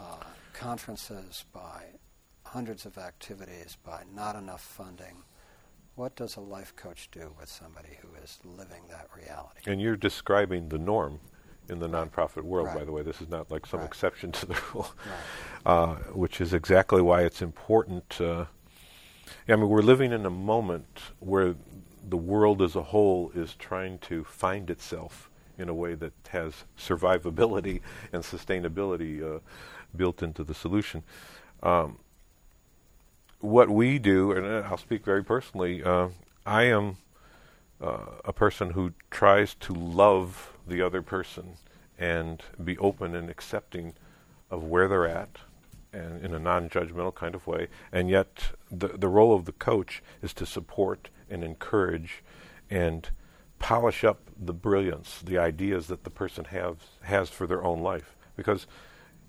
[0.00, 1.84] uh, conferences, by
[2.44, 5.22] hundreds of activities, by not enough funding.
[5.94, 9.60] What does a life coach do with somebody who is living that reality?
[9.66, 11.20] And you're describing the norm
[11.68, 12.78] in the nonprofit world, right.
[12.78, 13.02] by the way.
[13.02, 13.88] This is not like some right.
[13.88, 14.92] exception to the rule,
[15.64, 15.72] right.
[15.72, 18.20] uh, which is exactly why it's important.
[18.20, 18.46] Uh,
[19.48, 21.54] I mean, we're living in a moment where
[22.08, 26.64] the world as a whole is trying to find itself in a way that has
[26.78, 27.80] survivability
[28.12, 29.40] and sustainability uh,
[29.96, 31.02] built into the solution.
[31.62, 31.98] Um,
[33.40, 36.08] what we do, and I'll speak very personally, uh,
[36.46, 36.96] I am
[37.80, 41.54] uh, a person who tries to love the other person
[41.98, 43.94] and be open and accepting
[44.50, 45.38] of where they're at
[45.92, 50.02] and in a non-judgmental kind of way and yet the the role of the coach
[50.22, 52.22] is to support and encourage
[52.70, 53.10] and
[53.58, 58.16] polish up the brilliance, the ideas that the person has has for their own life.
[58.36, 58.66] Because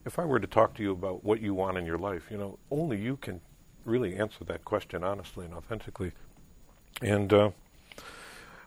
[0.05, 2.37] if I were to talk to you about what you want in your life, you
[2.37, 3.41] know, only you can
[3.85, 6.11] really answer that question honestly and authentically.
[7.01, 7.51] And uh,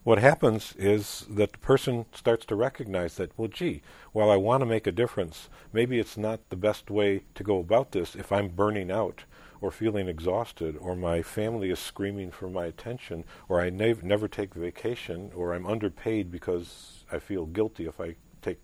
[0.05, 4.63] what happens is that the person starts to recognize that, well, gee, while I want
[4.63, 8.33] to make a difference, maybe it's not the best way to go about this if
[8.33, 9.25] I'm burning out
[9.61, 14.27] or feeling exhausted, or my family is screaming for my attention, or I nev- never
[14.27, 18.59] take vacation, or I'm underpaid because I feel guilty if I take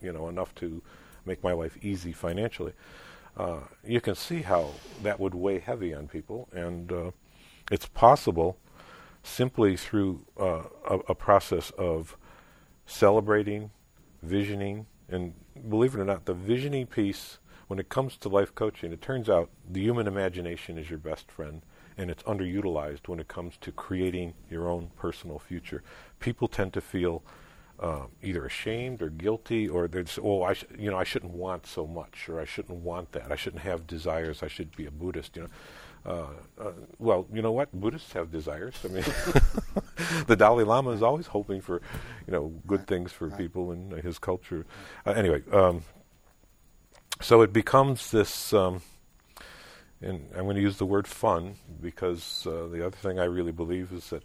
[0.00, 0.80] you know, enough to
[1.26, 2.72] make my life easy financially.
[3.36, 4.70] Uh, you can see how
[5.02, 7.10] that would weigh heavy on people, and uh,
[7.72, 8.56] it's possible
[9.24, 12.16] simply through uh, a, a, process of
[12.86, 13.70] celebrating,
[14.22, 15.32] visioning, and
[15.68, 19.28] believe it or not, the visioning piece, when it comes to life coaching, it turns
[19.30, 21.62] out the human imagination is your best friend,
[21.96, 25.82] and it's underutilized when it comes to creating your own personal future.
[26.20, 27.22] People tend to feel
[27.80, 31.66] uh, either ashamed or guilty, or they're oh, I sh- you know, I shouldn't want
[31.66, 33.32] so much, or I shouldn't want that.
[33.32, 34.42] I shouldn't have desires.
[34.42, 35.34] I should be a Buddhist.
[35.36, 35.48] You know,
[36.06, 36.26] uh,
[36.58, 37.72] uh, well, you know what?
[37.72, 38.74] Buddhists have desires.
[38.84, 39.04] I mean,
[40.26, 41.80] the Dalai Lama is always hoping for,
[42.26, 42.88] you know, good right.
[42.88, 43.38] things for right.
[43.38, 44.66] people in his culture.
[45.06, 45.82] Uh, anyway, um,
[47.22, 48.82] so it becomes this, um,
[50.02, 53.52] and I'm going to use the word fun because uh, the other thing I really
[53.52, 54.24] believe is that,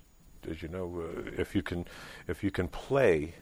[0.50, 1.86] as you know, uh, if you can,
[2.28, 3.36] if you can play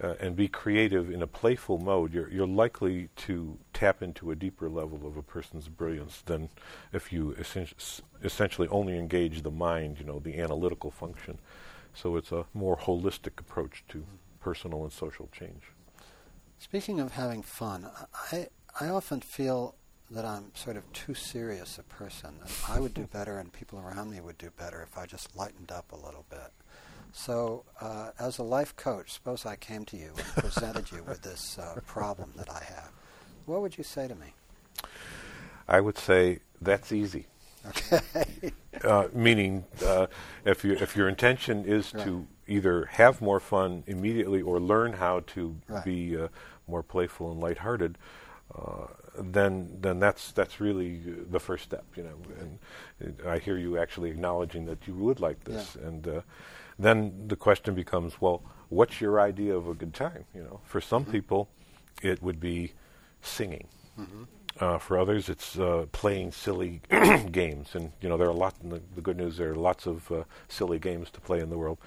[0.00, 4.36] uh, and be creative in a playful mode, you're, you're likely to tap into a
[4.36, 6.48] deeper level of a person's brilliance than
[6.92, 7.32] if you
[8.22, 11.38] essentially only engage the mind, you know, the analytical function.
[11.94, 14.04] So it's a more holistic approach to
[14.40, 15.62] personal and social change.
[16.58, 17.88] Speaking of having fun,
[18.32, 18.48] I,
[18.80, 19.74] I often feel
[20.10, 22.38] that I'm sort of too serious a person.
[22.68, 25.70] I would do better and people around me would do better if I just lightened
[25.70, 26.52] up a little bit.
[27.12, 31.22] So, uh, as a life coach, suppose I came to you and presented you with
[31.22, 32.90] this uh, problem that I have.
[33.46, 34.34] What would you say to me?
[35.68, 37.26] I would say that's easy.
[37.66, 38.00] Okay.
[38.84, 40.06] uh, meaning, uh,
[40.44, 42.04] if you if your intention is right.
[42.04, 45.84] to either have more fun immediately or learn how to right.
[45.84, 46.28] be uh,
[46.66, 47.98] more playful and lighthearted,
[48.54, 48.86] uh,
[49.18, 52.16] then then that's that's really the first step, you know.
[52.40, 55.86] And I hear you actually acknowledging that you would like this, yeah.
[55.88, 56.20] and uh,
[56.78, 60.24] then the question becomes, well, what's your idea of a good time?
[60.34, 61.12] You know, for some mm-hmm.
[61.12, 61.48] people,
[62.02, 62.72] it would be
[63.20, 63.68] singing.
[63.98, 64.22] Mm-hmm.
[64.60, 66.82] Uh, for others, it's uh, playing silly
[67.32, 68.54] games, and you know there are a lot.
[68.62, 71.56] The, the, good news there are lots of uh, silly games to play in the
[71.56, 71.78] world.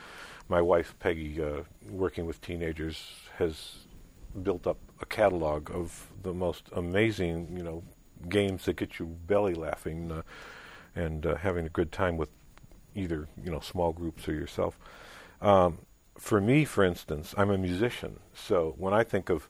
[0.49, 3.85] My wife Peggy, uh, working with teenagers, has
[4.41, 7.83] built up a catalog of the most amazing, you know,
[8.29, 10.21] games that get you belly laughing uh,
[10.95, 12.29] and uh, having a good time with
[12.95, 14.79] either you know small groups or yourself.
[15.41, 15.79] Um,
[16.17, 19.49] for me, for instance, I'm a musician, so when I think of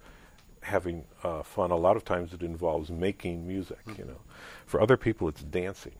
[0.61, 3.85] having uh, fun, a lot of times it involves making music.
[3.85, 4.01] Mm-hmm.
[4.01, 4.21] You know,
[4.65, 5.95] for other people it's dancing.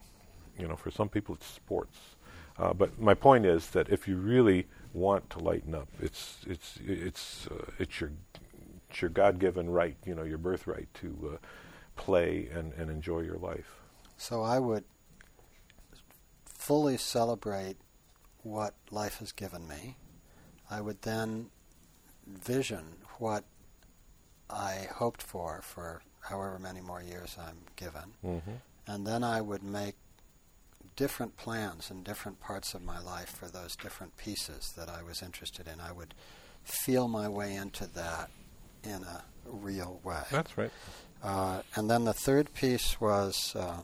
[0.58, 1.97] You know, for some people it's sports.
[2.58, 6.79] Uh, but my point is that if you really want to lighten up, it's it's
[6.86, 8.12] it's uh, it's your
[8.89, 9.97] it's your God-given right.
[10.05, 11.38] You know, your birthright to uh,
[11.95, 13.75] play and, and enjoy your life.
[14.17, 14.86] So I would
[16.65, 17.78] fully celebrate
[18.41, 19.97] what life has given me.
[20.69, 21.47] I would then
[22.28, 23.43] vision what
[24.49, 28.13] I hoped for for however many more years I'm given.
[28.25, 28.51] Mm-hmm.
[28.88, 29.95] And then I would make
[30.95, 35.21] different plans in different parts of my life for those different pieces that I was
[35.21, 35.80] interested in.
[35.80, 36.13] I would
[36.63, 38.32] feel my way into that
[38.84, 40.23] in a real way.
[40.32, 40.71] That's right.
[41.23, 43.82] Uh, and then the third piece was uh,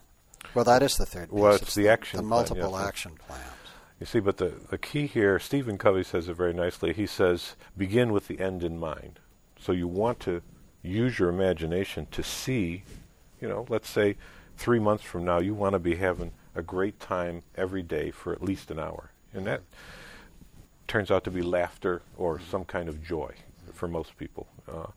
[0.54, 1.40] well, that is the third piece.
[1.40, 2.18] Well, it's, it's the, action.
[2.18, 3.44] The multiple plan, yes, action plans.
[4.00, 6.94] You see, but the the key here, Stephen Covey says it very nicely.
[6.94, 9.20] He says, begin with the end in mind.
[9.60, 10.42] So you want to
[10.82, 12.84] use your imagination to see,
[13.40, 14.18] you know, let's say
[14.58, 18.34] three months from now, you want to be having a great time every day for
[18.34, 19.62] at least an hour, and that
[20.88, 23.32] turns out to be laughter or some kind of joy
[23.74, 24.48] for most people.
[24.68, 24.88] Uh,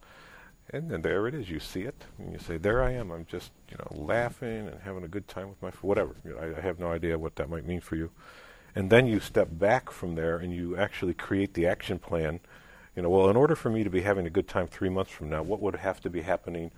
[0.70, 1.48] and then there it is.
[1.50, 3.10] You see it, and you say, "There I am.
[3.10, 6.38] I'm just, you know, laughing and having a good time with my whatever." You know,
[6.38, 8.10] I, I, have no idea what that might mean for you.
[8.74, 12.40] And then you step back from there, and you actually create the action plan.
[12.96, 15.10] You know, well, in order for me to be having a good time three months
[15.10, 16.70] from now, what would have to be happening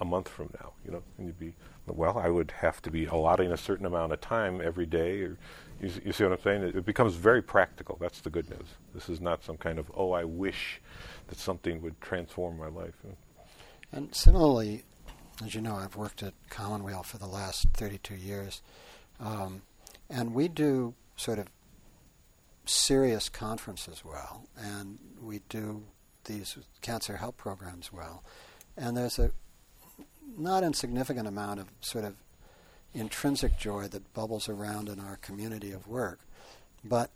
[0.00, 0.72] a month from now?
[0.84, 1.54] You know, and you'd be,
[1.86, 5.20] well, I would have to be allotting a certain amount of time every day.
[5.22, 5.38] Or,
[5.80, 6.62] you, you see what I'm saying?
[6.62, 7.98] It, it becomes very practical.
[8.00, 8.68] That's the good news.
[8.94, 10.80] This is not some kind of, oh, I wish
[11.28, 12.94] that something would transform my life.
[13.92, 14.84] And similarly,
[15.44, 18.62] as you know, I've worked at Commonweal for the last 32 years,
[19.20, 19.62] um,
[20.10, 21.46] and we do sort of
[22.64, 25.84] serious conferences well, and we do
[26.24, 28.22] these cancer help programs well,
[28.76, 29.30] and there's a
[30.36, 32.14] not insignificant amount of sort of
[32.94, 36.20] intrinsic joy that bubbles around in our community of work,
[36.84, 37.10] but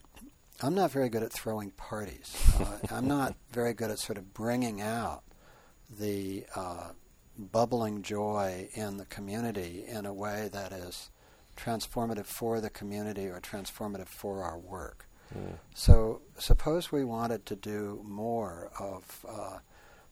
[0.62, 2.36] I'm not very good at throwing parties.
[2.58, 5.22] Uh, I'm not very good at sort of bringing out
[5.98, 6.90] the uh,
[7.38, 11.10] bubbling joy in the community in a way that is
[11.56, 15.06] transformative for the community or transformative for our work.
[15.36, 15.54] Mm.
[15.74, 19.58] So, suppose we wanted to do more of uh,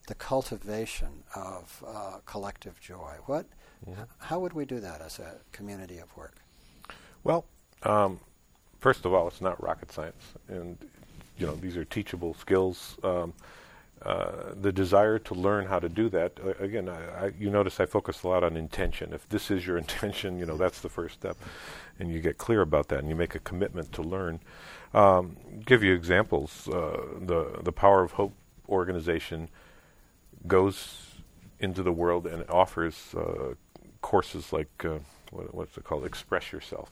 [0.06, 3.16] the cultivation of uh, collective joy.
[3.26, 3.46] What,
[3.88, 4.02] mm-hmm.
[4.18, 6.36] how would we do that as a community of work?
[7.22, 7.44] Well,
[7.82, 8.18] um,
[8.80, 10.78] first of all, it's not rocket science, and
[11.38, 12.96] you know these are teachable skills.
[13.02, 13.34] Um,
[14.04, 16.32] uh, the desire to learn how to do that.
[16.42, 19.12] Uh, again, I, I, you notice I focus a lot on intention.
[19.12, 21.36] If this is your intention, you know that's the first step,
[21.98, 24.40] and you get clear about that, and you make a commitment to learn.
[24.94, 25.36] Um,
[25.66, 26.66] give you examples.
[26.68, 28.32] Uh, the the Power of Hope
[28.68, 29.48] organization
[30.46, 31.06] goes
[31.58, 33.54] into the world and offers uh,
[34.00, 34.98] courses like uh,
[35.30, 36.06] what, what's it called?
[36.06, 36.90] Express yourself.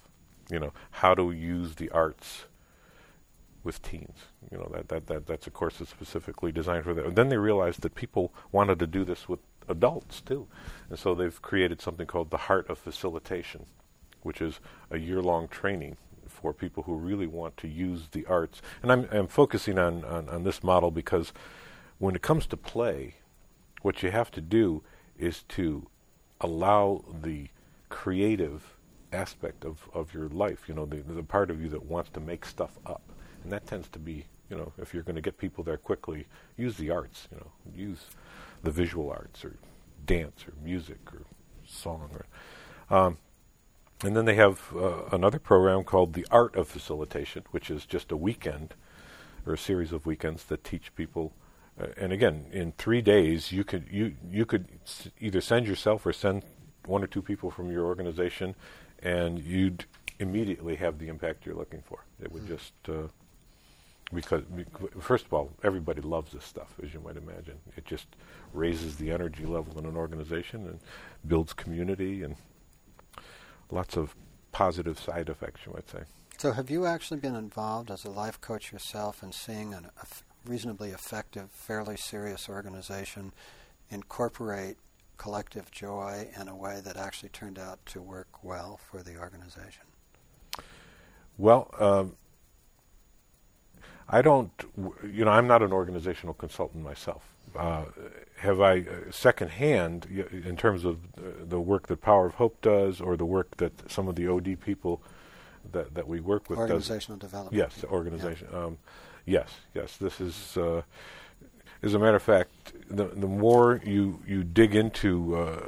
[0.51, 2.45] You know how to use the arts
[3.69, 4.19] with teens.
[4.51, 7.05] You know that, that, that that's a course that's specifically designed for that.
[7.05, 10.47] And then they realized that people wanted to do this with adults too,
[10.89, 13.67] and so they've created something called the Heart of Facilitation,
[14.23, 14.61] which is
[14.91, 18.63] a year-long training for people who really want to use the arts.
[18.83, 21.35] And I'm, I'm focusing on, on, on this model because
[21.99, 23.17] when it comes to play,
[23.83, 24.83] what you have to do
[25.19, 25.89] is to
[26.41, 27.49] allow the
[27.91, 28.79] creative
[29.13, 32.21] aspect of, of your life, you know, the, the part of you that wants to
[32.21, 33.03] make stuff up.
[33.43, 36.27] And that tends to be, you know, if you're going to get people there quickly,
[36.57, 38.07] use the arts, you know, use
[38.63, 39.57] the visual arts or
[40.05, 41.23] dance or music or
[41.67, 42.11] song.
[42.13, 43.19] Or, um,
[44.03, 48.13] and then they have uh, another program called the Art of Facilitation, which is just
[48.13, 48.75] a weekend
[49.47, 51.33] or a series of weekends that teach people.
[51.81, 56.05] Uh, and again, in three days, you could you you could s- either send yourself
[56.07, 56.43] or send
[56.87, 58.55] one or two people from your organization,
[59.03, 59.85] and you'd
[60.19, 62.05] immediately have the impact you're looking for.
[62.21, 62.55] It would mm-hmm.
[62.55, 63.09] just uh,
[64.13, 64.43] because,
[65.01, 67.59] first of all, everybody loves this stuff, as you might imagine.
[67.77, 68.07] It just
[68.53, 70.81] raises the energy level in an organization and
[71.27, 72.37] builds community and
[73.71, 74.15] lots of
[74.53, 76.01] positive side effects, you might say.
[76.39, 79.83] So, have you actually been involved as a life coach yourself in seeing a
[80.47, 83.33] reasonably effective, fairly serious organization
[83.91, 84.77] incorporate
[85.17, 89.83] collective joy in a way that actually turned out to work well for the organization?
[91.37, 92.17] Well, um,
[94.09, 94.51] I don't,
[95.05, 97.35] you know, I'm not an organizational consultant myself.
[97.57, 97.85] Uh,
[98.39, 103.01] have I uh, secondhand in terms of uh, the work that Power of Hope does,
[103.01, 105.03] or the work that some of the OD people
[105.73, 107.31] that that we work with organizational does?
[107.31, 107.57] development.
[107.57, 108.49] Yes, organization.
[108.53, 108.65] Yeah.
[108.65, 108.79] Um,
[109.25, 109.97] yes, yes.
[109.97, 110.83] This is, uh,
[111.83, 112.51] as a matter of fact,
[112.89, 115.67] the the more you you dig into uh,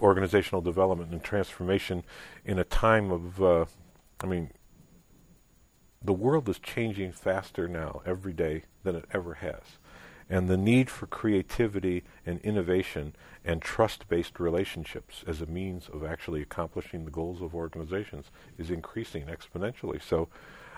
[0.00, 2.04] organizational development and transformation
[2.44, 3.64] in a time of, uh,
[4.20, 4.50] I mean,
[6.04, 9.78] the world is changing faster now every day than it ever has.
[10.28, 16.04] And the need for creativity and innovation and trust based relationships as a means of
[16.04, 18.26] actually accomplishing the goals of organizations
[18.58, 20.02] is increasing exponentially.
[20.02, 20.28] So,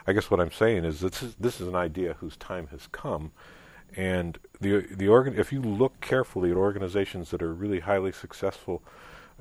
[0.07, 2.87] I guess what I'm saying is this is, this is an idea whose time has
[2.93, 3.33] come.
[3.97, 8.83] And the, the organ, if you look carefully at organizations that are really highly successful,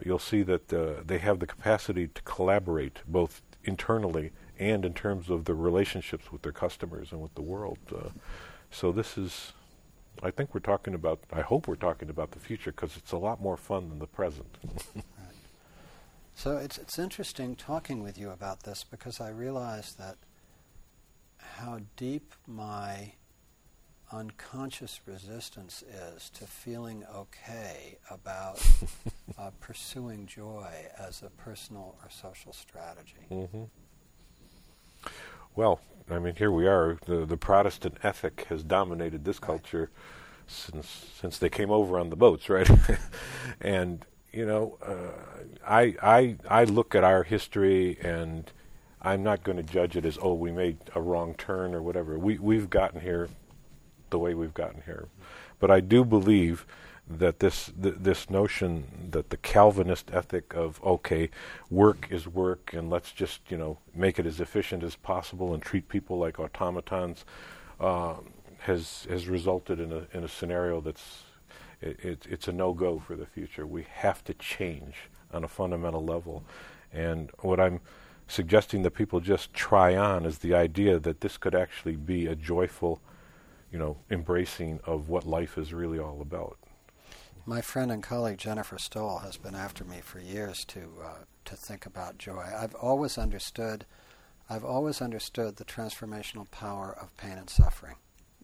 [0.04, 5.30] you'll see that uh, they have the capacity to collaborate both internally and in terms
[5.30, 7.78] of the relationships with their customers and with the world.
[7.94, 8.10] Uh,
[8.72, 9.54] so this is,
[10.24, 13.18] I think we're talking about, I hope we're talking about the future because it's a
[13.18, 14.58] lot more fun than the present.
[14.96, 15.04] right.
[16.38, 20.18] So it's it's interesting talking with you about this because I realize that
[21.38, 23.14] how deep my
[24.12, 28.62] unconscious resistance is to feeling okay about
[29.38, 33.26] uh, pursuing joy as a personal or social strategy.
[33.32, 33.64] Mm-hmm.
[35.56, 35.80] Well,
[36.10, 36.98] I mean, here we are.
[37.06, 39.90] The, the Protestant ethic has dominated this culture
[40.48, 42.70] since since they came over on the boats, right?
[43.62, 48.52] and you know, uh, I I I look at our history, and
[49.02, 52.20] I'm not going to judge it as oh we made a wrong turn or whatever.
[52.20, 53.30] We we've gotten here
[54.10, 55.08] the way we've gotten here,
[55.60, 56.66] but I do believe
[57.08, 61.30] that this th- this notion that the Calvinist ethic of okay,
[61.70, 65.62] work is work, and let's just you know make it as efficient as possible and
[65.62, 67.26] treat people like automatons,
[67.80, 68.16] uh,
[68.60, 71.24] has has resulted in a in a scenario that's
[71.82, 73.68] it, it, it's a no go for the future.
[73.68, 74.96] We have to change
[75.32, 76.44] on a fundamental level,
[76.92, 77.82] and what I'm
[78.28, 82.36] suggesting that people just try on is the idea that this could actually be a
[82.36, 83.00] joyful,
[83.72, 86.58] you know, embracing of what life is really all about.
[87.48, 91.56] My friend and colleague Jennifer Stoll has been after me for years to uh, to
[91.56, 92.44] think about joy.
[92.58, 93.86] I've always understood,
[94.50, 97.98] I've always understood the transformational power of pain and suffering,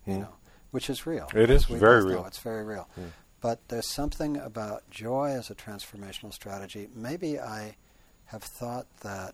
[0.07, 0.11] mm.
[0.11, 0.21] you hmm.
[0.21, 0.35] know,
[0.69, 1.27] which is real.
[1.33, 2.21] It is very real.
[2.21, 2.87] Know, it's very real.
[2.99, 3.11] Mm.
[3.41, 6.87] But there's something about joy as a transformational strategy.
[6.93, 7.77] Maybe I
[8.25, 9.33] have thought that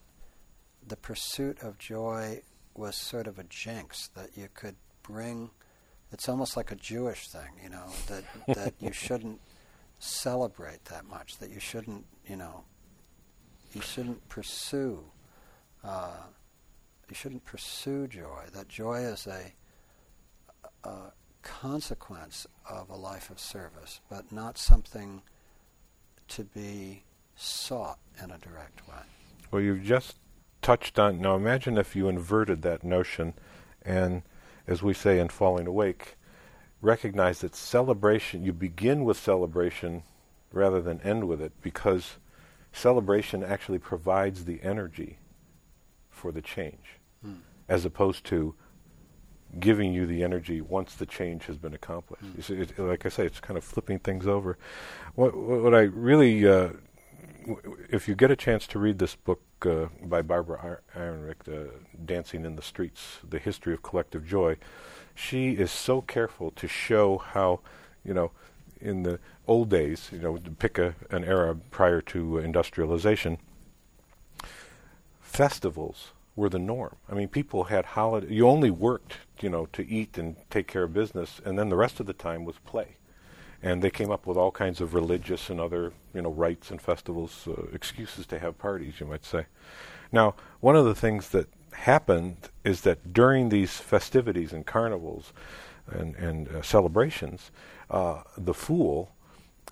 [0.87, 2.41] the pursuit of joy
[2.73, 5.49] was sort of a jinx that you could bring
[6.11, 9.41] it's almost like a Jewish thing, you know, that that you shouldn't
[9.99, 12.63] celebrate that much, that you shouldn't, you know,
[13.73, 15.03] you shouldn't pursue,
[15.83, 16.23] uh,
[17.09, 18.43] you shouldn't pursue joy.
[18.53, 19.53] That joy is a,
[20.87, 25.21] a consequence of a life of service, but not something
[26.29, 27.03] to be
[27.35, 28.95] sought in a direct way.
[29.51, 30.17] Well, you've just
[30.61, 31.21] touched on.
[31.21, 33.33] Now, imagine if you inverted that notion
[33.83, 34.23] and
[34.67, 36.17] as we say in Falling Awake,
[36.81, 40.03] recognize that celebration, you begin with celebration
[40.51, 42.17] rather than end with it because
[42.71, 45.17] celebration actually provides the energy
[46.09, 47.37] for the change mm.
[47.67, 48.55] as opposed to
[49.59, 52.23] giving you the energy once the change has been accomplished.
[52.23, 52.43] Mm.
[52.43, 54.57] See, it, like I say, it's kind of flipping things over.
[55.15, 56.69] What, what I really, uh,
[57.47, 61.71] w- if you get a chance to read this book uh, by Barbara Ehrenreich, uh,
[62.05, 64.57] Dancing in the Streets, The History of Collective Joy,
[65.17, 67.59] she is so careful to show how,
[68.05, 68.31] you know,
[68.79, 73.39] in the old days, you know, pick a, an era prior to industrialization,
[75.19, 76.95] festivals were the norm.
[77.09, 78.31] I mean, people had holiday.
[78.31, 81.75] You only worked, you know, to eat and take care of business, and then the
[81.75, 82.97] rest of the time was play
[83.63, 86.81] and they came up with all kinds of religious and other you know rites and
[86.81, 89.45] festivals uh, excuses to have parties you might say
[90.11, 91.47] now one of the things that
[91.77, 95.31] happened is that during these festivities and carnivals
[95.87, 97.51] and, and uh, celebrations
[97.89, 99.11] uh, the fool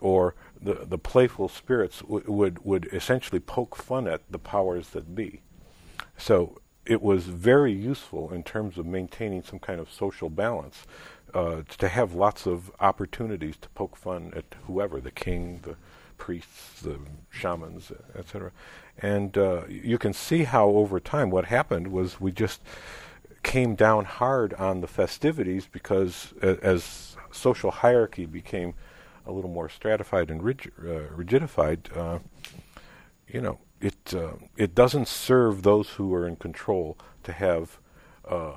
[0.01, 5.15] or the, the playful spirits w- would would essentially poke fun at the powers that
[5.15, 5.41] be.
[6.17, 10.85] So it was very useful in terms of maintaining some kind of social balance
[11.33, 15.75] uh, to have lots of opportunities to poke fun at whoever the king, the
[16.17, 16.99] priests, the
[17.29, 18.51] shamans, etc.
[18.97, 22.61] And uh, you can see how over time what happened was we just
[23.43, 28.73] came down hard on the festivities because as social hierarchy became
[29.27, 30.43] a little more stratified and uh,
[31.15, 32.19] rigidified, uh,
[33.27, 37.77] you know, it uh, it doesn't serve those who are in control to have
[38.27, 38.55] uh,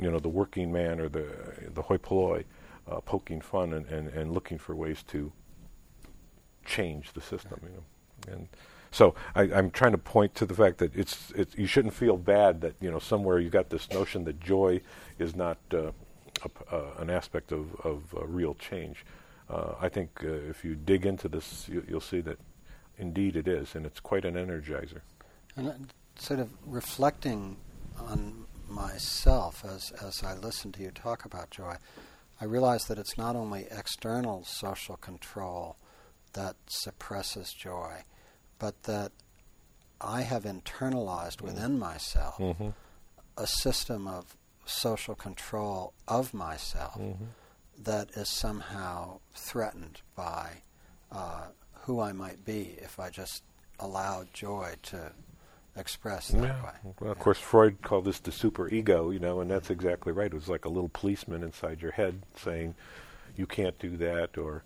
[0.00, 1.26] you know the working man or the
[1.74, 2.44] the hoi polloi
[2.88, 5.32] uh, poking fun and, and, and looking for ways to
[6.64, 7.60] change the system.
[7.62, 8.48] You know, and
[8.90, 12.16] so I, am trying to point to the fact that it's, it's you shouldn't feel
[12.16, 14.80] bad that you know somewhere you got this notion that joy
[15.18, 15.92] is not uh,
[16.70, 19.04] a, uh, an aspect of of uh, real change.
[19.48, 22.38] Uh, I think uh, if you dig into this, you, will see that
[22.98, 25.00] indeed it is, and it's quite an energizer.
[25.56, 27.56] And sort of reflecting
[27.98, 31.76] on myself as, as I listen to you talk about joy,
[32.40, 35.76] I realize that it's not only external social control
[36.32, 38.04] that suppresses joy,
[38.58, 39.12] but that
[40.00, 42.70] I have internalized within myself mm-hmm.
[43.36, 47.24] a system of social control of myself mm-hmm.
[47.82, 50.62] that is somehow threatened by
[51.12, 51.46] uh,
[51.82, 53.42] who I might be if I just
[53.78, 55.12] allowed joy to
[55.76, 56.62] express that yeah.
[56.62, 56.72] way.
[56.82, 57.10] Well, yeah.
[57.10, 60.26] of course, Freud called this the super ego, you know, and that's exactly right.
[60.26, 62.74] It was like a little policeman inside your head saying,
[63.36, 64.62] "You can't do that," or,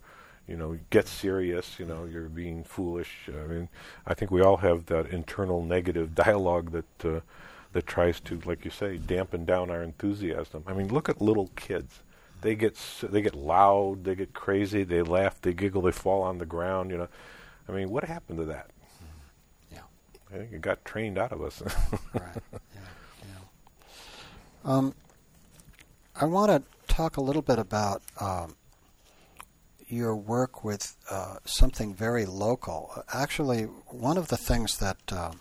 [0.47, 3.69] you know, "Get serious," you know, "You're being foolish." I mean,
[4.05, 7.19] I think we all have that internal negative dialogue that uh,
[7.73, 10.63] that tries to, like you say, dampen down our enthusiasm.
[10.65, 12.01] I mean, look at little kids.
[12.41, 16.37] They get they get loud, they get crazy, they laugh, they giggle, they fall on
[16.37, 16.91] the ground.
[16.91, 17.07] You know,
[17.67, 18.69] I mean, what happened to that?
[19.71, 19.79] Yeah.
[20.31, 21.61] I think it got trained out of us.
[22.13, 22.21] right.
[22.51, 22.79] Yeah.
[23.23, 23.39] yeah.
[24.63, 24.93] Um,
[26.15, 28.55] I want to talk a little bit about um,
[29.87, 33.03] your work with uh, something very local.
[33.13, 35.31] Actually, one of the things that uh,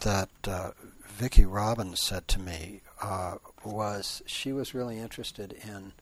[0.00, 0.70] that uh,
[1.06, 5.92] Vicki Robbins said to me uh, was she was really interested in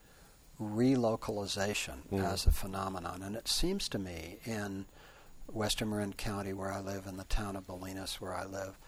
[0.61, 2.25] relocalization mm.
[2.25, 4.87] as a phenomenon, and it seems to me in
[5.53, 8.79] Western Marin County, where I live, in the town of Bolinas, where I live,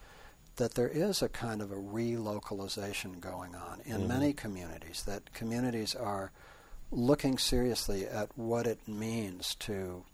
[0.57, 4.09] that there is a kind of a relocalization going on in mm-hmm.
[4.09, 6.31] many communities, that communities are
[6.93, 10.05] looking seriously at what it means to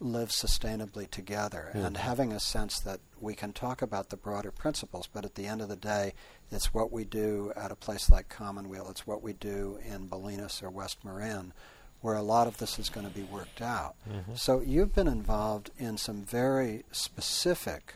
[0.00, 1.84] live sustainably together mm-hmm.
[1.84, 5.46] and having a sense that we can talk about the broader principles, but at the
[5.46, 6.12] end of the day,
[6.50, 10.62] it's what we do at a place like Commonweal, it's what we do in Bolinas
[10.62, 11.52] or West Marin
[12.00, 13.94] where a lot of this is going to be worked out.
[14.08, 14.34] Mm-hmm.
[14.34, 17.94] So you've been involved in some very specific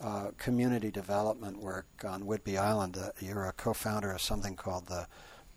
[0.00, 2.98] uh, community development work on Whidbey Island.
[2.98, 5.06] Uh, you're a co-founder of something called the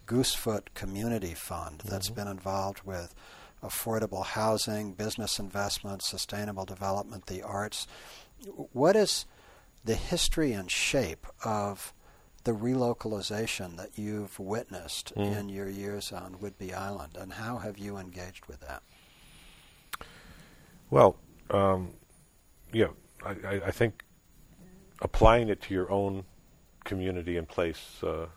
[0.09, 2.15] Goosefoot Community Fund that's mm-hmm.
[2.15, 3.13] been involved with
[3.63, 7.85] affordable housing, business investment, sustainable development, the arts.
[8.73, 9.25] What is
[9.85, 11.93] the history and shape of
[12.43, 15.37] the relocalization that you've witnessed Mm.
[15.37, 18.81] in your years on Whidbey Island, and how have you engaged with that?
[20.89, 21.17] Well,
[21.51, 21.93] um,
[22.71, 22.87] yeah,
[23.23, 24.03] I, I, I think
[25.01, 26.23] applying it to your own
[26.85, 28.27] community and place uh,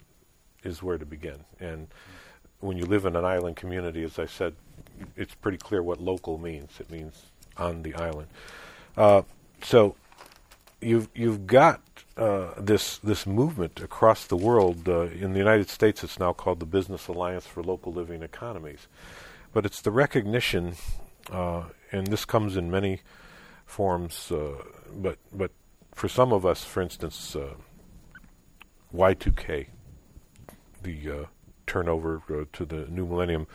[0.62, 1.44] is where to begin.
[1.60, 1.88] And
[2.60, 4.54] when you live in an island community, as I said,
[5.16, 6.70] it's pretty clear what local means.
[6.78, 7.24] It means
[7.56, 8.28] on the island.
[8.96, 9.22] Uh,
[9.62, 9.96] so
[10.80, 11.80] you've you've got
[12.16, 14.88] uh, this this movement across the world.
[14.88, 18.86] Uh, in the United States, it's now called the Business Alliance for Local Living Economies,
[19.52, 20.74] but it's the recognition,
[21.30, 23.00] uh, and this comes in many
[23.64, 24.30] forms.
[24.30, 24.62] Uh,
[24.94, 25.50] but but
[25.94, 27.54] for some of us, for instance, uh,
[28.94, 29.68] Y2K,
[30.82, 31.24] the uh,
[31.66, 33.46] turnover uh, to the new millennium,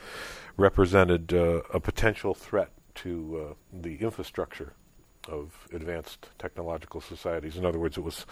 [0.56, 4.72] represented uh, a potential threat to the infrastructure
[5.28, 7.56] of advanced technological societies.
[7.56, 8.26] In other words, it was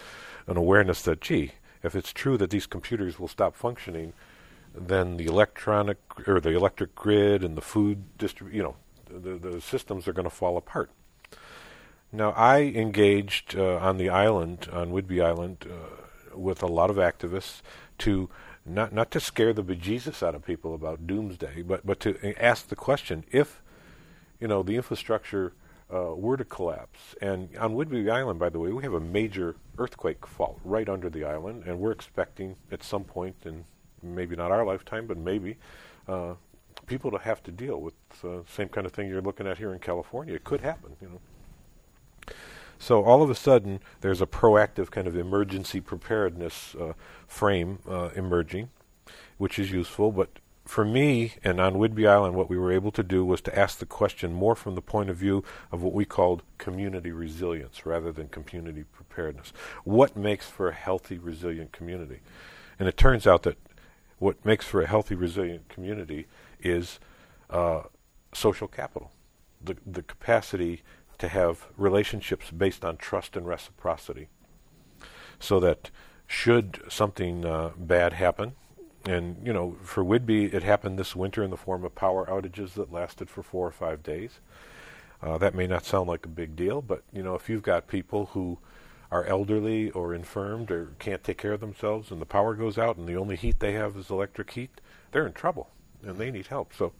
[0.47, 4.13] an awareness that, gee, if it's true that these computers will stop functioning,
[4.75, 8.75] then the electronic or the electric grid and the food distrib- you know,
[9.09, 10.91] the, the systems are going to fall apart.
[12.11, 16.97] Now, I engaged uh, on the island, on Whidbey Island, uh, with a lot of
[16.97, 17.61] activists
[17.99, 18.29] to
[18.67, 22.67] not not to scare the bejesus out of people about doomsday, but but to ask
[22.67, 23.61] the question: if
[24.39, 25.53] you know the infrastructure
[25.93, 29.55] uh, were to collapse, and on Whidbey Island, by the way, we have a major
[29.77, 33.63] earthquake fault right under the island, and we're expecting at some point, in
[34.03, 35.57] maybe not our lifetime, but maybe.
[36.07, 36.35] Uh,
[36.85, 39.73] people to have to deal with the same kind of thing you're looking at here
[39.73, 40.35] in California.
[40.35, 42.33] It could happen, you know.
[42.79, 46.93] So all of a sudden, there's a proactive kind of emergency preparedness uh,
[47.27, 48.69] frame uh, emerging,
[49.37, 50.11] which is useful.
[50.11, 50.29] But
[50.65, 53.79] for me, and on Whidbey Island, what we were able to do was to ask
[53.79, 58.11] the question more from the point of view of what we called community resilience rather
[58.11, 59.53] than community preparedness.
[59.83, 62.19] What makes for a healthy, resilient community?
[62.79, 63.57] And it turns out that
[64.19, 66.27] what makes for a healthy, resilient community
[66.59, 66.99] is
[67.49, 67.83] uh,
[68.33, 69.11] social capital,
[69.63, 70.83] the the capacity
[71.19, 74.27] to have relationships based on trust and reciprocity,
[75.39, 75.89] so that
[76.27, 78.55] should something uh, bad happen,
[79.05, 82.73] and you know, for Whidbey, it happened this winter in the form of power outages
[82.73, 84.39] that lasted for four or five days.
[85.21, 87.87] Uh, that may not sound like a big deal, but you know, if you've got
[87.87, 88.59] people who
[89.11, 92.97] are elderly or infirmed or can't take care of themselves, and the power goes out,
[92.97, 95.69] and the only heat they have is electric heat, they're in trouble,
[96.03, 96.73] and they need help.
[96.73, 96.91] So,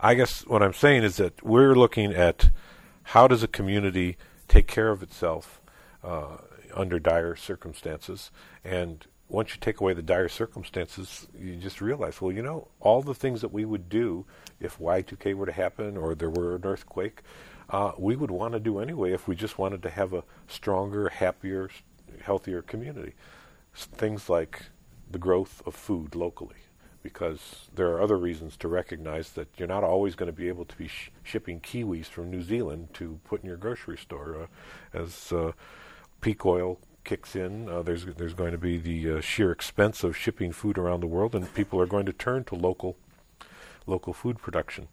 [0.00, 2.50] I guess what I'm saying is that we're looking at
[3.04, 4.16] how does a community
[4.48, 5.60] take care of itself
[6.02, 6.38] uh,
[6.74, 8.30] under dire circumstances,
[8.64, 13.02] and once you take away the dire circumstances, you just realize, well, you know, all
[13.02, 14.26] the things that we would do
[14.60, 17.22] if Y2K were to happen or there were an earthquake,
[17.70, 21.08] uh, we would want to do anyway if we just wanted to have a stronger,
[21.08, 21.70] happier,
[22.22, 23.14] healthier community.
[23.74, 24.66] Things like
[25.10, 26.56] the growth of food locally,
[27.04, 30.64] because there are other reasons to recognize that you're not always going to be able
[30.64, 34.34] to be sh- shipping kiwis from New Zealand to put in your grocery store.
[34.42, 35.52] Uh, as uh,
[36.22, 40.16] peak oil kicks in, uh, there's there's going to be the uh, sheer expense of
[40.16, 42.96] shipping food around the world, and people are going to turn to local
[43.86, 44.88] local food production.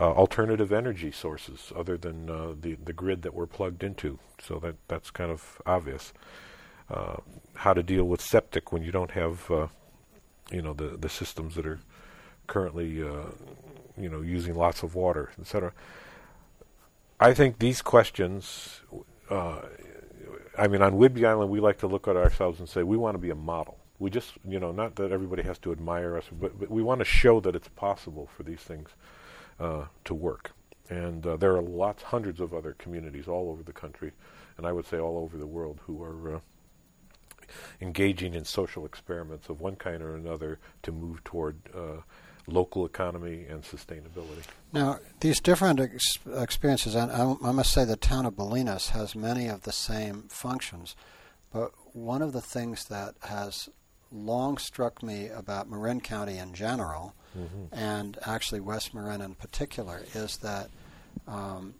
[0.00, 4.18] Uh, alternative energy sources other than uh, the the grid that we're plugged into.
[4.42, 6.14] So that that's kind of obvious.
[7.56, 9.50] How to deal with septic when you don't have,
[10.50, 11.80] you know, the the systems that are
[12.46, 13.26] currently, uh,
[13.96, 15.72] you know, using lots of water, etc.
[17.20, 18.80] I think these questions.
[19.30, 19.60] Uh,
[20.56, 23.14] I mean, on Whidbey Island, we like to look at ourselves and say we want
[23.14, 23.78] to be a model.
[23.98, 27.00] We just, you know, not that everybody has to admire us, but, but we want
[27.00, 28.90] to show that it's possible for these things
[29.58, 30.52] uh, to work.
[30.90, 34.12] And uh, there are lots, hundreds of other communities all over the country,
[34.58, 36.40] and I would say all over the world, who are uh,
[37.80, 42.00] engaging in social experiments of one kind or another to move toward uh,
[42.46, 44.44] local economy and sustainability.
[44.72, 49.14] Now, these different ex- experiences, and I, I must say the town of Bolinas has
[49.14, 50.94] many of the same functions,
[51.52, 53.68] but one of the things that has
[54.12, 57.74] long struck me about Marin County in general, Mm-hmm.
[57.74, 60.70] and actually West Marin in particular, is that
[61.26, 61.74] um,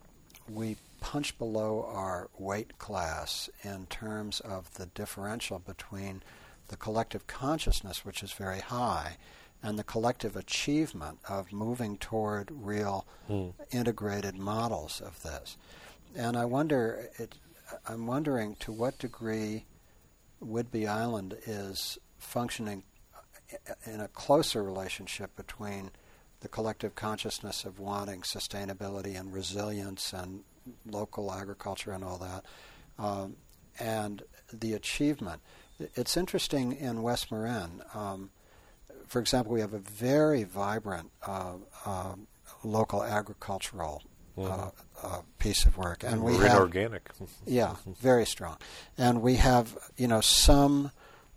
[0.51, 6.23] we punch below our weight class in terms of the differential between
[6.69, 9.19] the collective consciousness, which is very high,
[9.63, 13.53] and the collective achievement of moving toward real Mm.
[13.71, 15.59] integrated models of this.
[16.17, 17.35] And I wonder, it,
[17.87, 19.67] I'm wondering to what degree
[20.43, 22.83] Whidbey Island is functioning
[23.85, 25.91] in a closer relationship between
[26.41, 30.45] the collective consciousness of wanting sustainability and resilience and
[30.87, 32.45] local agriculture and all that,
[32.99, 33.37] um,
[33.79, 35.41] and the achievement.
[35.79, 37.83] It's interesting in West Marin.
[37.95, 38.31] Um,
[39.07, 41.55] for example, we have a very vibrant uh,
[41.85, 42.15] uh,
[42.63, 44.03] local agricultural
[44.37, 44.53] mm-hmm.
[44.53, 44.71] uh,
[45.03, 47.11] uh piece of work, and we have organic.
[47.47, 48.57] yeah, very strong,
[48.97, 50.91] and we have you know some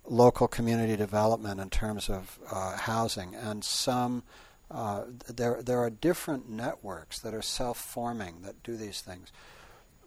[0.04, 4.22] local community development in terms of uh, housing, and some
[4.70, 9.32] uh, there there are different networks that are self-forming that do these things,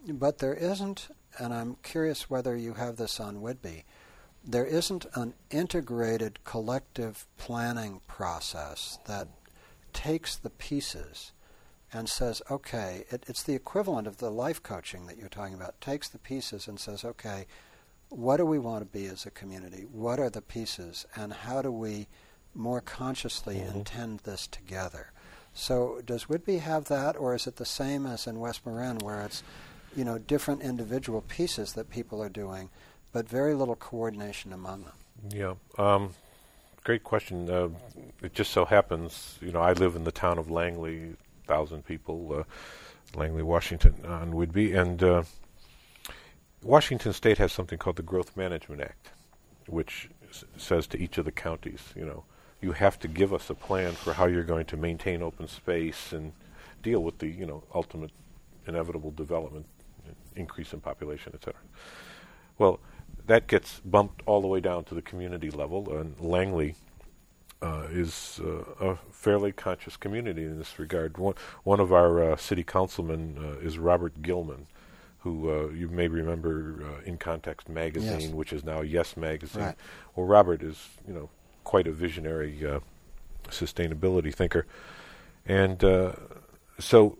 [0.08, 1.08] but there isn't,
[1.38, 3.84] and I'm curious whether you have this on Whidbey.
[4.44, 9.28] There isn't an integrated collective planning process that
[9.92, 11.32] takes the pieces
[11.92, 15.80] and says, okay, it, it's the equivalent of the life coaching that you're talking about.
[15.80, 17.46] Takes the pieces and says, okay,
[18.08, 19.86] what do we want to be as a community?
[19.90, 22.08] What are the pieces, and how do we
[22.54, 23.78] more consciously mm-hmm.
[23.78, 25.12] intend this together?
[25.54, 29.22] So, does Whidbey have that, or is it the same as in West Marin, where
[29.22, 29.42] it's
[29.94, 32.70] you know different individual pieces that people are doing,
[33.12, 34.94] but very little coordination among them?
[35.30, 35.54] Yeah.
[35.78, 36.14] Um,
[36.84, 37.50] great question.
[37.50, 37.68] Uh,
[38.22, 41.14] it just so happens, you know, I live in the town of Langley,
[41.46, 45.22] thousand people, uh, Langley, Washington, on Whidbey, and uh,
[46.62, 49.10] Washington State has something called the Growth Management Act,
[49.66, 52.24] which s- says to each of the counties, you know,
[52.62, 56.12] you have to give us a plan for how you're going to maintain open space
[56.12, 56.32] and
[56.82, 58.12] deal with the, you know, ultimate
[58.66, 59.66] inevitable development,
[60.36, 61.60] increase in population, etc.
[62.58, 62.78] Well,
[63.26, 66.76] that gets bumped all the way down to the community level, and Langley
[67.60, 71.18] uh, is uh, a fairly conscious community in this regard.
[71.18, 71.34] One,
[71.64, 74.66] one of our uh, city councilmen uh, is Robert Gilman,
[75.18, 78.30] who uh, you may remember uh, in Context magazine, yes.
[78.30, 79.62] which is now Yes magazine.
[79.62, 79.76] Right.
[80.16, 81.30] Well, Robert is you know
[81.72, 82.80] quite a visionary uh,
[83.48, 84.66] sustainability thinker,
[85.46, 86.12] and uh,
[86.78, 87.16] so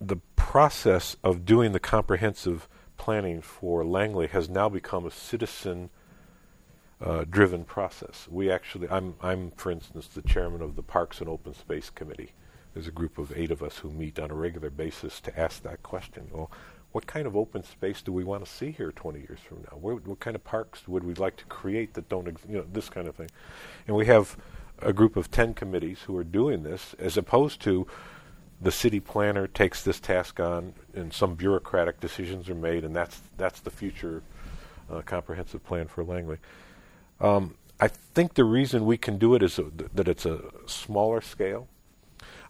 [0.00, 5.90] the process of doing the comprehensive planning for Langley has now become a citizen.
[7.00, 8.26] Uh, driven process.
[8.28, 12.32] We actually, I'm, I'm, for instance, the chairman of the Parks and Open Space Committee.
[12.74, 15.62] There's a group of eight of us who meet on a regular basis to ask
[15.62, 16.26] that question.
[16.32, 16.50] Well,
[16.98, 19.78] what kind of open space do we want to see here 20 years from now?
[19.78, 22.90] What, what kind of parks would we like to create that don't, you know, this
[22.90, 23.30] kind of thing.
[23.86, 24.36] And we have
[24.80, 27.86] a group of 10 committees who are doing this, as opposed to
[28.60, 33.22] the city planner takes this task on and some bureaucratic decisions are made, and that's,
[33.36, 34.24] that's the future
[34.90, 36.38] uh, comprehensive plan for Langley.
[37.20, 41.20] Um, I think the reason we can do it is th- that it's a smaller
[41.20, 41.68] scale.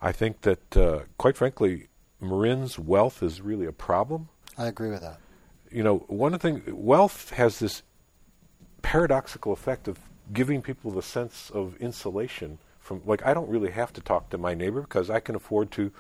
[0.01, 1.89] I think that, uh, quite frankly,
[2.21, 4.29] Marin's wealth is really a problem.
[4.59, 5.21] I agree with that.
[5.71, 7.83] You know, one of the things, wealth has this
[8.83, 9.99] paradoxical effect of
[10.33, 14.39] giving people the sense of insulation from, like, I don't really have to talk to
[14.39, 15.93] my neighbor because I can afford to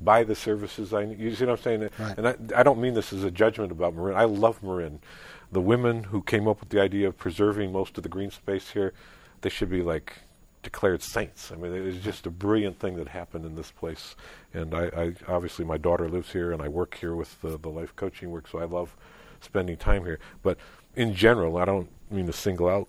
[0.00, 1.18] buy the services I need.
[1.18, 1.90] You see what I'm saying?
[1.98, 2.18] Right.
[2.18, 4.16] And I, I don't mean this as a judgment about Marin.
[4.16, 5.00] I love Marin.
[5.52, 8.70] The women who came up with the idea of preserving most of the green space
[8.70, 8.92] here,
[9.40, 10.14] they should be like
[10.64, 11.52] declared saints.
[11.52, 14.16] I mean, it was just a brilliant thing that happened in this place.
[14.52, 17.68] And I, I obviously my daughter lives here, and I work here with the, the
[17.68, 18.96] life coaching work, so I love
[19.40, 20.18] spending time here.
[20.42, 20.58] But
[20.96, 22.88] in general, I don't mean to single out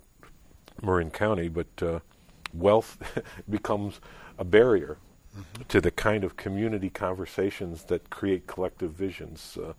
[0.81, 1.99] Marin County, but uh,
[2.53, 2.97] wealth
[3.49, 3.99] becomes
[4.39, 4.97] a barrier
[5.37, 5.63] mm-hmm.
[5.67, 9.73] to the kind of community conversations that create collective visions uh,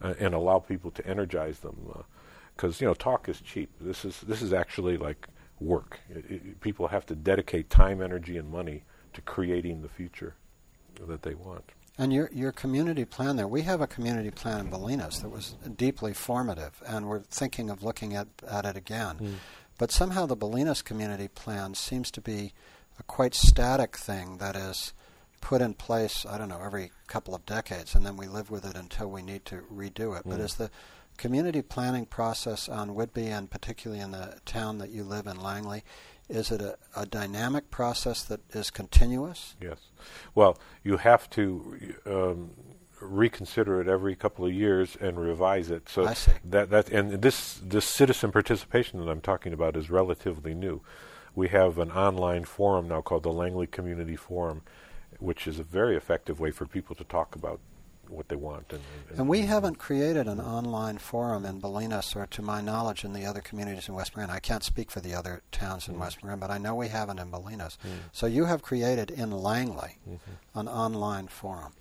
[0.00, 1.76] uh, and allow people to energize them.
[2.56, 3.70] Because uh, you know, talk is cheap.
[3.80, 5.28] This is this is actually like
[5.62, 6.00] work.
[6.10, 8.84] It, it, people have to dedicate time, energy, and money
[9.14, 10.34] to creating the future
[11.06, 11.64] that they want.
[11.98, 15.56] And your your community plan there, we have a community plan in Bolinas that was
[15.76, 19.16] deeply formative, and we're thinking of looking at, at it again.
[19.20, 19.34] Mm.
[19.78, 22.54] But somehow the Bolinas community plan seems to be
[22.98, 24.94] a quite static thing that is
[25.42, 28.64] put in place, I don't know, every couple of decades, and then we live with
[28.64, 30.24] it until we need to redo it.
[30.24, 30.30] Mm.
[30.30, 30.70] But is the
[31.22, 35.84] community planning process on Whidbey, and particularly in the town that you live in, Langley,
[36.28, 39.54] is it a, a, dynamic process that is continuous?
[39.60, 39.78] Yes.
[40.34, 42.50] Well, you have to um,
[43.00, 45.88] reconsider it every couple of years and revise it.
[45.88, 46.32] So I see.
[46.44, 50.82] that that and this this citizen participation that I'm talking about is relatively new.
[51.36, 54.62] We have an online forum now called the Langley Community Forum,
[55.20, 57.60] which is a very effective way for people to talk about
[58.12, 58.66] what they want.
[58.70, 63.04] And, and, and we haven't created an online forum in Bolinas, or to my knowledge,
[63.04, 64.30] in the other communities in West Marin.
[64.30, 66.88] I can't speak for the other towns in mm West Marin, but I know we
[66.88, 67.76] haven't in Bolinas.
[67.78, 70.58] mm So you have created in Langley mm-hmm.
[70.58, 71.72] an online forum.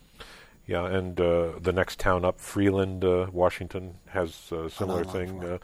[0.68, 5.60] Yeah, and uh, the next town up, Freeland, uh, Washington, has a similar thing.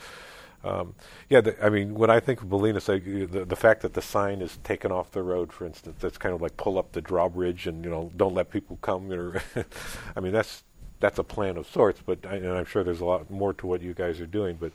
[0.64, 0.96] Uh, um,
[1.30, 4.42] yeah, the, I mean, when I think of Bolinas, the, the fact that the sign
[4.42, 7.68] is taken off the road, for instance, that's kind of like pull up the drawbridge
[7.68, 9.12] and you know don't let people come.
[9.12, 9.42] Or,
[10.16, 10.64] I mean, that's
[11.00, 13.68] that's a plan of sorts, but I, and I'm sure there's a lot more to
[13.68, 14.58] what you guys are doing.
[14.60, 14.72] But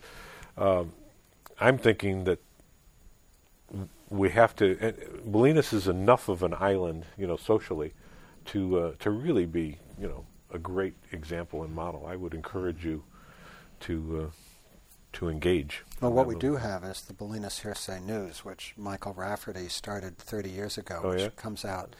[0.56, 0.92] um,
[1.60, 2.38] I'm thinking that
[4.08, 4.76] we have to.
[5.28, 7.92] Bolinas is enough of an island, you know, socially,
[8.46, 12.06] to uh, to really be, you know, a great example and model.
[12.06, 13.02] I would encourage you
[13.80, 14.30] to uh,
[15.14, 15.84] to engage.
[16.00, 20.50] Well, what we do have is the Bolinas Hearsay News, which Michael Rafferty started 30
[20.50, 21.28] years ago, oh, which yeah?
[21.36, 21.94] comes out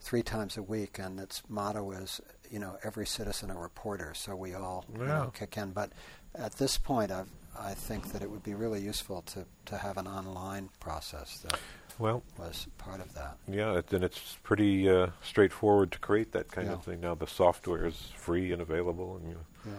[0.00, 4.12] three times a week, and its motto is, you know, every citizen a reporter.
[4.14, 5.00] So we all yeah.
[5.00, 5.72] you know, kick in.
[5.72, 5.92] But
[6.34, 9.96] at this point, I've, I think that it would be really useful to, to have
[9.96, 11.58] an online process that
[11.98, 13.38] well was part of that.
[13.48, 16.74] Yeah, it, and it's pretty uh, straightforward to create that kind Yeah.
[16.74, 17.00] of thing.
[17.00, 19.40] Now the software is free and available, and you know,
[19.72, 19.78] Yeah.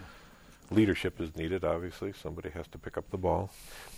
[0.70, 1.64] Leadership is needed.
[1.64, 3.50] Obviously, somebody has to pick up the ball.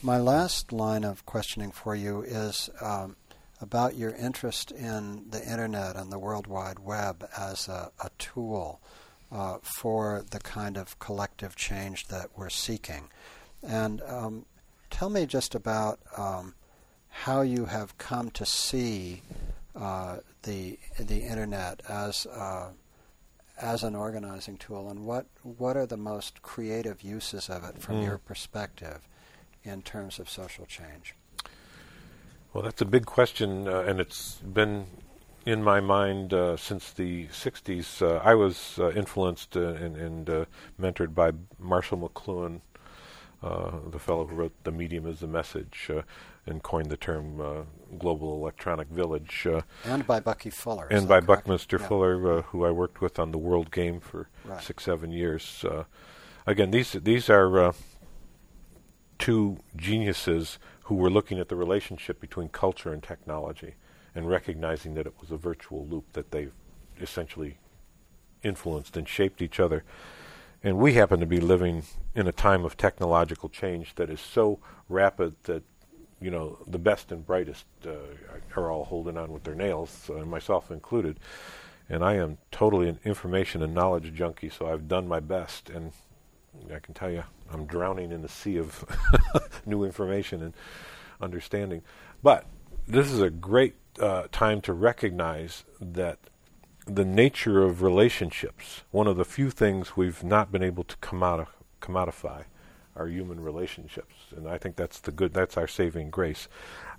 [0.01, 3.15] My last line of questioning for you is um,
[3.61, 8.81] about your interest in the internet and the World Wide Web as a, a tool
[9.31, 13.09] uh, for the kind of collective change that we're seeking.
[13.61, 14.45] And um,
[14.89, 16.55] tell me just about um,
[17.09, 19.21] how you have come to see
[19.75, 22.69] uh, the the internet as uh,
[23.61, 27.97] as an organizing tool, and what what are the most creative uses of it from
[27.97, 28.05] Mm.
[28.05, 29.07] your perspective
[29.63, 31.15] in terms of social change?
[32.53, 34.87] Well, that's a big question, uh, and it's been
[35.45, 38.01] in my mind uh, since the 60s.
[38.01, 40.45] Uh, I was uh, influenced uh, and, and uh,
[40.79, 42.61] mentored by Marshall McLuhan,
[43.43, 46.01] uh, the fellow who wrote The Medium is the Message uh,
[46.49, 47.61] and coined the term uh,
[47.97, 50.87] Global Electronic Village, uh, And by Bucky Fuller.
[50.91, 51.27] and by correct?
[51.27, 51.87] Buckminster Yeah.
[51.87, 54.61] Fuller, uh, who I worked with on the World Game for Right.
[54.61, 55.63] six, seven years.
[55.63, 55.83] Uh,
[56.45, 57.73] again, these these are uh,
[59.17, 63.75] two geniuses who were looking at the relationship between culture and technology
[64.15, 66.47] and recognizing that it was a virtual loop that they
[66.99, 67.57] essentially
[68.43, 69.83] influenced and shaped each other.
[70.63, 71.83] And we happen to be living
[72.15, 75.63] in a time of technological change that is so rapid that
[76.21, 77.91] you know the best and brightest uh,
[78.55, 81.19] are all holding on with their nails, uh, myself included.
[81.89, 85.91] And I am totally an information and knowledge junkie, so I've done my best, and
[86.73, 88.85] I can tell you, I'm drowning in the sea of
[89.65, 90.53] new information and
[91.19, 91.81] understanding.
[92.21, 92.45] But
[92.87, 96.19] this is a great uh, time to recognize that
[96.85, 101.47] the nature of relationships, one of the few things we've not been able to commodi-
[101.81, 102.45] commodify,
[102.95, 105.33] are human relationships, and I think that's the good.
[105.33, 106.47] That's our saving grace.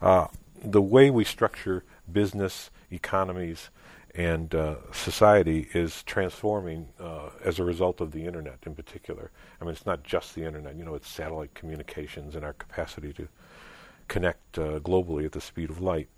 [0.01, 0.29] Uh,
[0.63, 3.71] the way we structure business, economies,
[4.15, 9.31] and uh, society is transforming uh, as a result of the internet, in particular.
[9.61, 10.77] I mean, it's not just the internet.
[10.77, 13.29] You know, it's satellite communications and our capacity to
[14.09, 16.09] connect uh, globally at the speed of light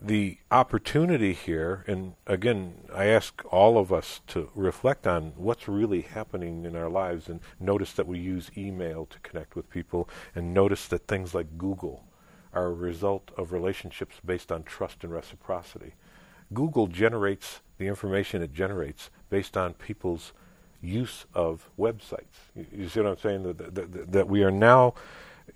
[0.00, 6.02] the opportunity here, and again, I ask all of us to reflect on what's really
[6.02, 10.54] happening in our lives and notice that we use email to connect with people, and
[10.54, 12.04] notice that things like Google
[12.52, 15.94] are a result of relationships based on trust and reciprocity.
[16.54, 20.32] Google generates the information it generates based on people's
[20.80, 22.52] use of websites.
[22.54, 23.42] You, you see what I'm saying?
[23.42, 24.94] That, that, that, that we are now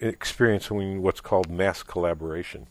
[0.00, 2.66] experiencing what's called mass collaboration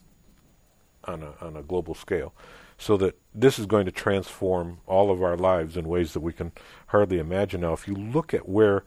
[1.12, 2.34] on a on a global scale,
[2.78, 6.34] so that this is going to transform all of our lives in ways that we
[6.34, 6.52] can
[6.88, 7.62] hardly imagine.
[7.62, 8.84] Now, if you look at where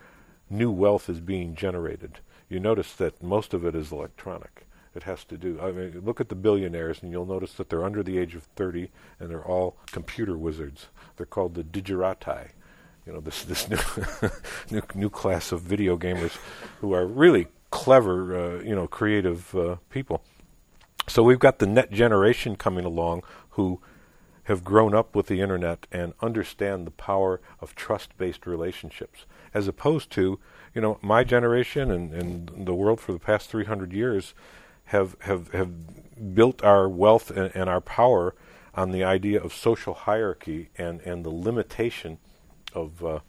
[0.51, 4.67] new wealth is being generated, you notice that most of it is electronic.
[4.95, 5.59] It has to do.
[5.61, 8.45] I mean, look at the billionaires, and you'll notice that they're under the age of
[8.55, 10.87] 30, and they're all computer wizards.
[11.17, 12.51] They're called the digerati.
[13.07, 13.69] You know, this this
[14.21, 14.31] new
[14.71, 16.37] new, new class of video gamers
[16.81, 20.23] who are really clever, uh, you know, creative uh, people.
[21.07, 23.81] So we've got the net generation coming along who
[24.45, 30.11] have grown up with the internet and understand the power of trust-based relationships, as opposed
[30.11, 30.39] to,
[30.75, 34.35] you know, my generation and, and the world for the past 300 years
[34.87, 38.35] have have have built our wealth and, and our power
[38.75, 42.19] on the idea of social hierarchy and and the limitation
[42.75, 43.21] of uh,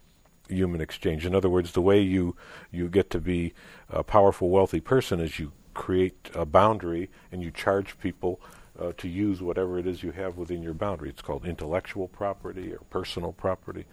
[0.49, 1.25] human exchange.
[1.25, 2.35] In other words, the way you
[2.71, 3.53] you get to be
[3.89, 8.41] a powerful, wealthy person is you create a boundary and you charge people
[8.79, 11.09] uh, to use whatever it is you have within your boundary.
[11.09, 13.85] It's called intellectual property or personal property.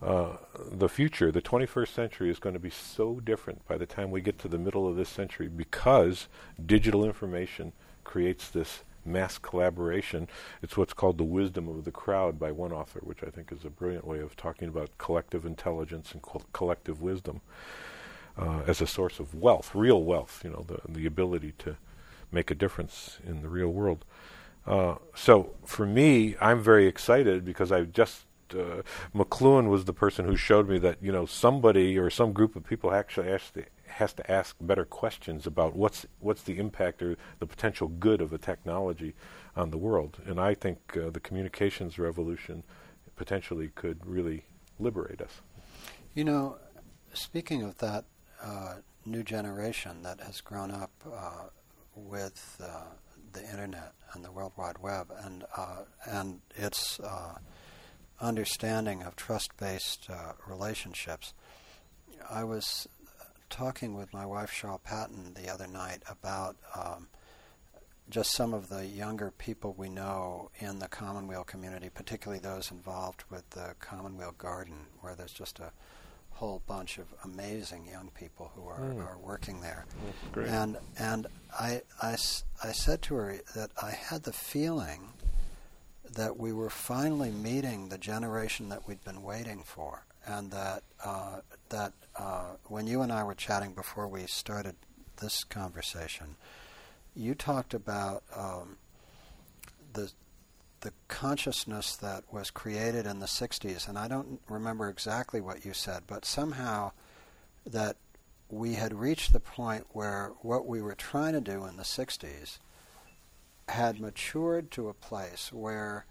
[0.00, 0.36] Uh,
[0.70, 4.20] the future, the 21st century, is going to be so different by the time we
[4.20, 6.28] get to the middle of this century because
[6.64, 7.72] digital information
[8.04, 10.28] creates this mass collaboration.
[10.62, 13.64] It's what's called the wisdom of the crowd by one author, which I think is
[13.64, 17.40] a brilliant way of talking about collective intelligence and co- collective wisdom
[18.38, 20.40] uh, as a source of wealth, real wealth.
[20.44, 21.76] You know, the the ability to
[22.30, 24.04] make a difference in the real world.
[24.66, 28.82] Uh, so for me, I'm very excited because I just uh,
[29.14, 32.64] McLuhan was the person who showed me that you know somebody or some group of
[32.64, 37.46] people actually actually has to ask better questions about what's what's the impact or the
[37.46, 39.14] potential good of a technology
[39.56, 40.18] on the world.
[40.26, 42.64] And I think uh, the communications revolution
[43.16, 44.44] potentially could really
[44.78, 45.40] liberate us.
[46.14, 46.58] You know,
[47.12, 48.04] speaking of that
[48.42, 48.74] uh,
[49.04, 51.48] new generation that has grown up uh,
[51.94, 52.82] with uh,
[53.32, 57.38] the internet and the World Wide Web and uh, and its uh,
[58.20, 60.08] understanding of trust-based
[60.46, 61.34] relationships,
[62.28, 62.88] I was
[63.48, 67.08] talking with my wife Cheryl Patton the other night about um,
[68.10, 73.24] just some of the younger people we know in the Commonweal community, particularly those involved
[73.30, 75.72] with the Commonweal Garden, where there's just a
[76.38, 79.04] whole bunch of amazing young people who are, mm.
[79.04, 79.84] are working there.
[80.36, 81.26] And and
[81.58, 82.12] I, I,
[82.62, 85.08] I said to her that I had the feeling
[86.14, 91.40] that we were finally meeting the generation that we'd been waiting for, and that uh,
[91.70, 94.76] that uh, when you and I were chatting before we started
[95.20, 96.36] this conversation,
[97.16, 98.76] you talked about um,
[99.92, 100.12] the
[100.80, 105.72] the consciousness that was created in the 60s, and I don't remember exactly what you
[105.72, 106.92] said, but somehow
[107.66, 107.96] that
[108.48, 112.58] we had reached the point where what we were trying to do in the 60s
[113.68, 116.06] had matured to a place where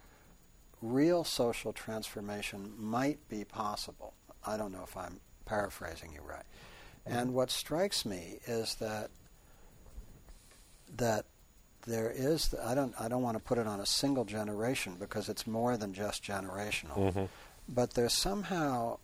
[0.81, 4.13] real social transformation might be possible.
[4.45, 6.45] I don't know if I'm paraphrasing you right.
[7.05, 9.09] And what strikes me is that
[10.97, 11.25] that
[11.87, 15.29] there is I don't I don't want to put it on a single generation because
[15.29, 16.97] it's more than just generational.
[16.97, 17.25] Mm-hmm.
[17.69, 18.99] But there's somehow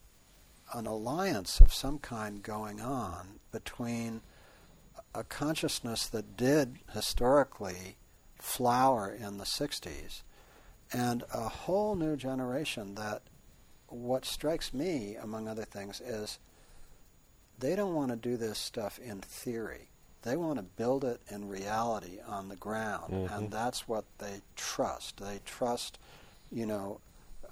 [0.73, 4.21] an alliance of some kind going on between
[5.15, 7.95] a consciousness that did historically
[8.39, 10.23] flower in the 60s
[10.91, 13.21] and a whole new generation that
[13.87, 16.39] what strikes me among other things is
[17.59, 19.89] they don't want to do this stuff in theory
[20.23, 23.33] they want to build it in reality on the ground, mm-hmm.
[23.33, 25.17] and that's what they trust.
[25.17, 25.99] They trust,
[26.51, 26.99] you know,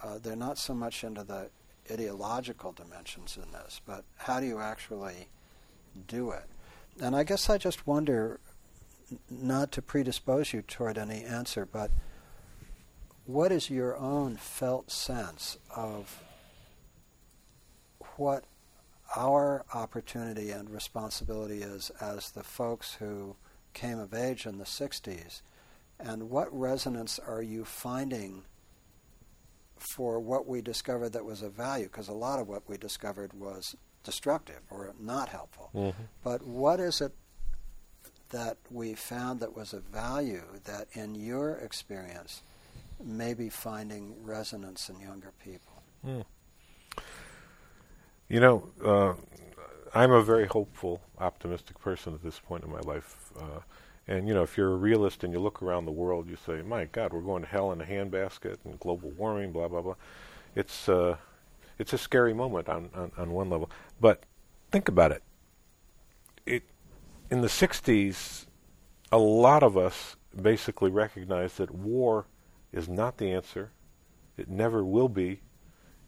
[0.01, 1.49] uh, they're not so much into the
[1.91, 5.27] ideological dimensions in this, but how do you actually
[6.07, 6.45] do it?
[7.01, 8.39] And I guess I just wonder,
[9.11, 11.91] n- not to predispose you toward any answer, but
[13.25, 16.23] what is your own felt sense of
[18.15, 18.45] what
[19.15, 23.35] our opportunity and responsibility is as the folks who
[23.73, 25.41] came of age in the 60s,
[25.99, 28.43] and what resonance are you finding
[29.77, 31.85] for what we discovered that was of value?
[31.85, 35.69] Because a lot of what we discovered was destructive or not helpful.
[35.75, 36.03] Mm-hmm.
[36.23, 37.13] But what is it
[38.29, 42.43] that we found that was of value that, in your experience,
[43.03, 45.83] may be finding resonance in younger people?
[46.05, 46.25] Mm.
[48.31, 49.13] You know, uh,
[49.93, 53.17] I'm a very hopeful, optimistic person at this point in my life.
[53.37, 53.59] Uh,
[54.07, 56.61] and, you know, if you're a realist and you look around the world, you say,
[56.61, 59.95] my God, we're going to hell in a handbasket and global warming, blah, blah, blah.
[60.55, 61.17] It's, uh,
[61.77, 63.69] it's a scary moment on, on, on one level.
[63.99, 64.23] But
[64.71, 65.23] think about it.
[66.45, 66.63] It
[67.29, 68.45] in the 60s,
[69.11, 72.27] a lot of us basically recognized that war
[72.71, 73.73] is not the answer.
[74.37, 75.41] It never will be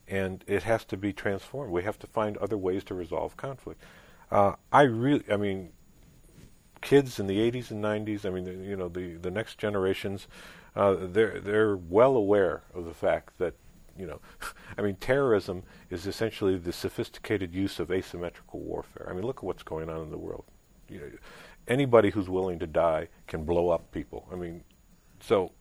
[0.07, 1.71] and it has to be transformed.
[1.71, 3.81] We have to find other ways to resolve conflict.
[4.31, 5.71] Uh, I really, I mean,
[6.81, 10.27] kids in the 80s and 90s, I mean, you know, the the next generations,
[10.75, 13.53] uh, they're they're well aware of the fact that,
[13.97, 14.19] you know,
[14.77, 19.07] I mean, terrorism is essentially the sophisticated use of asymmetrical warfare.
[19.09, 20.45] I mean, look at what's going on in the world.
[20.89, 21.11] You know,
[21.67, 24.27] anybody who's willing to die can blow up people.
[24.31, 24.63] I mean,
[25.21, 25.51] so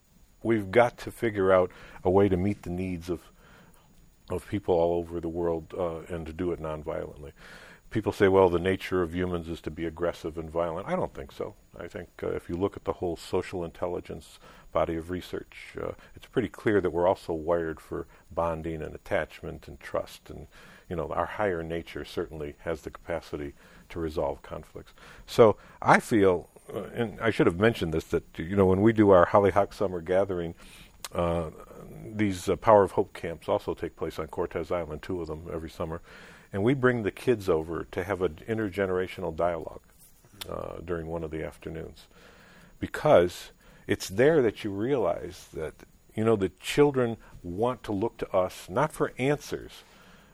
[0.42, 1.70] we've got to figure out
[2.04, 3.20] a way to meet the needs of
[4.34, 7.32] of people all over the world uh, and to do it nonviolently.
[7.90, 10.88] People say, well, the nature of humans is to be aggressive and violent.
[10.88, 11.54] I don't think so.
[11.78, 14.38] I think uh, if you look at the whole social intelligence
[14.72, 19.68] body of research, uh, it's pretty clear that we're also wired for bonding and attachment
[19.68, 20.30] and trust.
[20.30, 20.46] And,
[20.88, 23.52] you know, our higher nature certainly has the capacity
[23.90, 24.94] to resolve conflicts.
[25.26, 28.94] So I feel, uh, and I should have mentioned this, that, you know, when we
[28.94, 30.54] do our Hollyhock Summer Gathering,
[31.14, 31.50] uh,
[32.14, 35.48] these uh, Power of Hope camps also take place on Cortes Island, two of them
[35.52, 36.00] every summer.
[36.52, 39.80] And we bring the kids over to have an intergenerational dialogue
[40.48, 42.06] uh, during one of the afternoons.
[42.78, 43.52] Because
[43.86, 45.74] it's there that you realize that,
[46.14, 49.84] you know, the children want to look to us not for answers,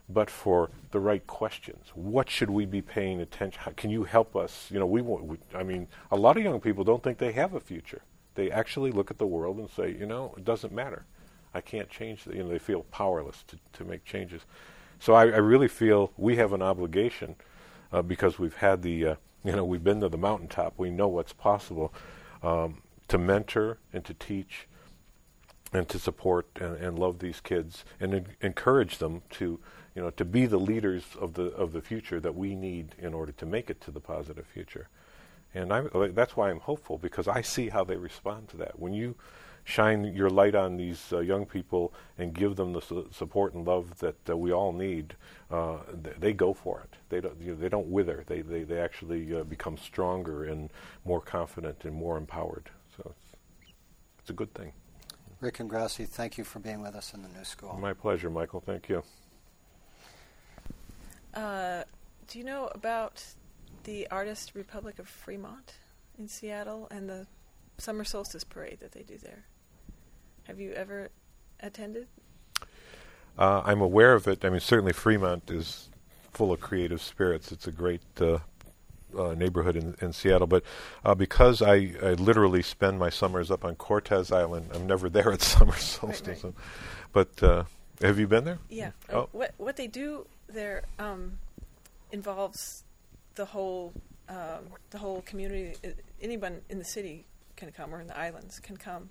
[0.09, 1.89] but for the right questions.
[1.95, 3.61] What should we be paying attention?
[3.63, 4.69] How, can you help us?
[4.71, 7.55] You know, we, we, I mean, a lot of young people don't think they have
[7.55, 8.03] a future.
[8.35, 11.05] They actually look at the world and say, you know, it doesn't matter.
[11.59, 12.25] I can't change.
[12.25, 14.43] The, you know, they feel powerless to, to make changes.
[14.99, 17.37] So I, I really feel we have an obligation
[17.93, 20.75] uh, because we've had the, uh, you know, we've been to the mountaintop.
[20.77, 21.93] We know what's possible.
[22.43, 24.69] Um, to mentor and to teach
[25.73, 29.59] and to support and, and love these kids and en- encourage them to,
[29.95, 33.15] you know, to be the leaders of the of the future that we need in
[33.15, 34.89] order to make it to the positive future.
[35.55, 38.79] And I'm, that's why I'm hopeful because I see how they respond to that.
[38.79, 39.17] When you
[39.69, 43.67] shine your light on these uh, young people and give them the su- support and
[43.67, 45.15] love that uh, we all need,
[45.51, 46.97] uh, th- they go for it.
[47.11, 48.25] They don't, you know, they don't wither.
[48.27, 50.71] They, they, they actually uh, become stronger and
[51.05, 52.71] more confident and more empowered.
[52.97, 53.73] So it's,
[54.21, 54.73] it's a good thing.
[55.43, 57.77] Rick Ingrasci, thank you for being with us in the new school.
[57.79, 58.61] My pleasure, Michael.
[58.61, 59.03] Thank you.
[61.35, 61.85] Uh,
[62.27, 63.23] do you know about
[63.85, 65.75] the Artist Republic of Fremont
[66.19, 67.27] in Seattle and the
[67.77, 69.45] summer solstice parade that they do there?
[70.49, 71.11] Have you ever
[71.61, 72.07] attended?
[73.39, 74.45] Uh, I'm aware of it.
[74.47, 75.91] I mean, certainly Fremont is
[76.33, 77.53] full of creative spirits.
[77.53, 78.39] It's a great uh,
[79.17, 80.47] uh, neighborhood in, in, Seattle.
[80.47, 80.65] But
[81.05, 85.31] uh, because I, I, literally spend my summers up on Cortes Island, I'm never there
[85.31, 86.43] at summer solstice.
[86.43, 86.65] Right, right.
[87.13, 87.65] But uh,
[88.01, 88.59] have you been there?
[88.71, 88.93] Yeah.
[89.13, 89.29] Oh.
[89.33, 91.39] what what they do there um,
[92.11, 92.85] involves
[93.35, 93.93] the whole
[94.31, 95.75] um, the whole community.
[96.23, 97.27] Anyone in the city
[97.57, 99.11] can come, or in the islands can come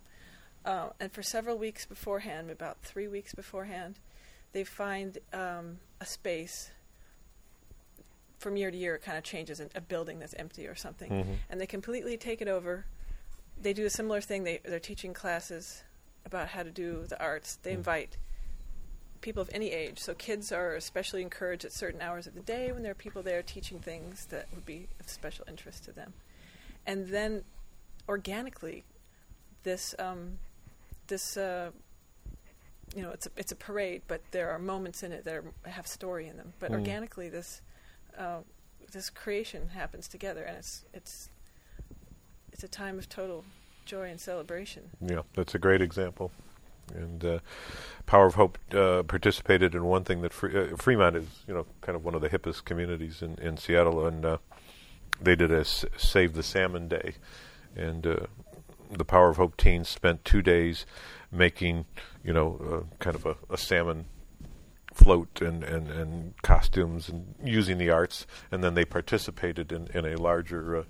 [0.65, 3.99] uh, and for several weeks beforehand, about three weeks beforehand,
[4.53, 6.71] they find um, a space.
[8.39, 11.33] From year to year, it kind of changes a building that's empty or something, mm-hmm.
[11.49, 12.85] and they completely take it over.
[13.59, 14.43] They do a similar thing.
[14.43, 15.83] They they're teaching classes
[16.23, 17.55] about how to do the arts.
[17.55, 17.79] They mm-hmm.
[17.79, 18.17] invite
[19.21, 19.99] people of any age.
[19.99, 23.23] So kids are especially encouraged at certain hours of the day when there are people
[23.23, 26.13] there teaching things that would be of special interest to them.
[26.85, 27.43] And then
[28.07, 28.83] organically,
[29.63, 30.39] this um,
[31.07, 31.71] this uh,
[32.95, 35.69] you know it's a, it's a parade, but there are moments in it that are,
[35.69, 36.53] have story in them.
[36.59, 36.75] But mm.
[36.75, 37.61] organically, this
[38.17, 38.39] uh,
[38.91, 41.29] this creation happens together, and it's it's
[42.51, 43.43] it's a time of total
[43.85, 44.89] joy and celebration.
[45.01, 46.31] Yeah, that's a great example.
[46.95, 47.39] And uh,
[48.05, 51.65] Power of Hope uh, participated in one thing that Fre- uh, Fremont is, you know,
[51.81, 54.37] kind of one of the hippest communities in, in Seattle, and uh,
[55.21, 57.15] they did a S- Save the Salmon Day,
[57.75, 58.15] and uh,
[58.91, 60.85] the Power of Hope teens spent two days
[61.31, 61.85] making,
[62.23, 64.05] you know, uh, kind of a, a salmon
[64.93, 70.05] float and, and, and costumes and using the arts, and then they participated in, in
[70.05, 70.83] a larger uh,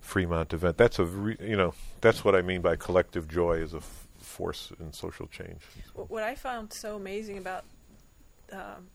[0.00, 0.76] Fremont event.
[0.76, 4.08] That's a re, you know that's what I mean by collective joy as a f-
[4.18, 5.60] force in social change.
[5.94, 7.64] What I found so amazing about
[8.52, 8.88] um,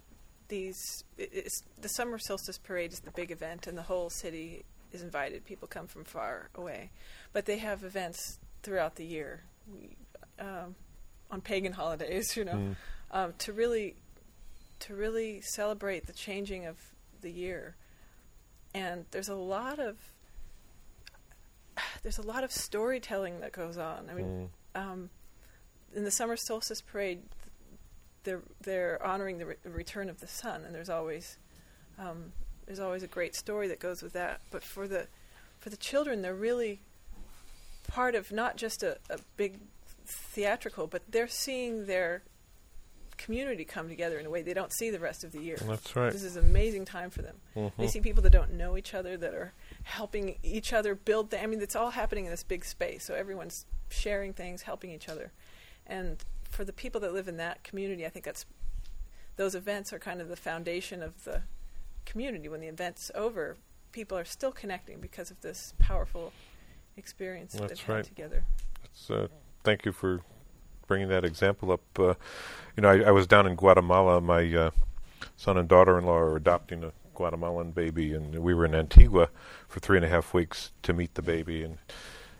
[0.49, 5.45] these the summer solstice parade is the big event, and the whole city is invited.
[5.45, 6.91] People come from far away,
[7.33, 9.43] but they have events throughout the year
[10.39, 10.75] um,
[11.31, 12.75] on pagan holidays, you know, mm.
[13.11, 13.95] um, to really
[14.79, 16.77] to really celebrate the changing of
[17.21, 17.75] the year.
[18.73, 19.97] And there's a lot of
[22.03, 24.09] there's a lot of storytelling that goes on.
[24.09, 24.79] I mean, mm.
[24.79, 25.09] um,
[25.95, 27.21] in the summer solstice parade,
[28.23, 31.37] they're they're honoring the, re- the return of the sun, and there's always
[31.97, 32.31] um,
[32.65, 34.41] there's always a great story that goes with that.
[34.51, 35.07] But for the
[35.59, 36.81] for the children, they're really
[37.87, 39.59] part of not just a, a big
[40.05, 42.23] theatrical, but they're seeing their
[43.17, 45.57] community come together in a way they don't see the rest of the year.
[45.61, 46.11] That's right.
[46.11, 47.37] This is an amazing time for them.
[47.55, 47.81] Mm-hmm.
[47.81, 49.53] They see people that don't know each other that are
[49.83, 51.31] helping each other build.
[51.31, 54.91] Th- I mean, it's all happening in this big space, so everyone's sharing things, helping
[54.91, 55.31] each other,
[55.87, 58.45] and for the people that live in that community, I think that's
[59.35, 61.43] those events are kind of the foundation of the
[62.05, 62.49] community.
[62.49, 63.57] When the event's over,
[63.91, 66.33] people are still connecting because of this powerful
[66.97, 67.97] experience that That's they've right.
[67.97, 68.43] had together.
[69.09, 69.27] Uh,
[69.63, 70.21] thank you for
[70.87, 71.81] bringing that example up.
[71.97, 72.15] Uh,
[72.75, 74.19] you know, I, I, was down in Guatemala.
[74.19, 74.71] My uh,
[75.35, 79.29] son and daughter-in-law are adopting a Guatemalan baby, and we were in Antigua
[79.67, 81.77] for three and a half weeks to meet the baby and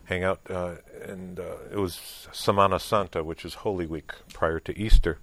[0.06, 0.40] hang out.
[0.50, 5.20] Uh, and uh, it was Semana Santa, which is Holy Week prior to Easter,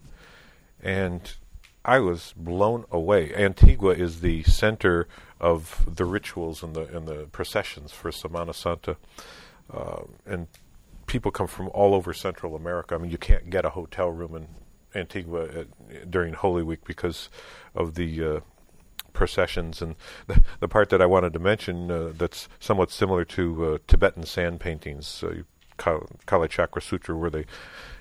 [0.83, 1.35] and
[1.85, 3.35] I was blown away.
[3.35, 5.07] Antigua is the center
[5.39, 8.97] of the rituals and the and the processions for Semana Santa,
[9.73, 10.47] uh, and
[11.07, 12.95] people come from all over Central America.
[12.95, 14.49] I mean, you can't get a hotel room in
[14.95, 17.29] Antigua at, during Holy Week because
[17.75, 18.41] of the uh,
[19.13, 19.83] processions.
[19.83, 19.97] And
[20.27, 24.25] the, the, part that I wanted to mention uh, that's somewhat similar to uh, Tibetan
[24.25, 25.43] sand paintings, uh,
[25.77, 27.45] Kala Chakra Sutra, where they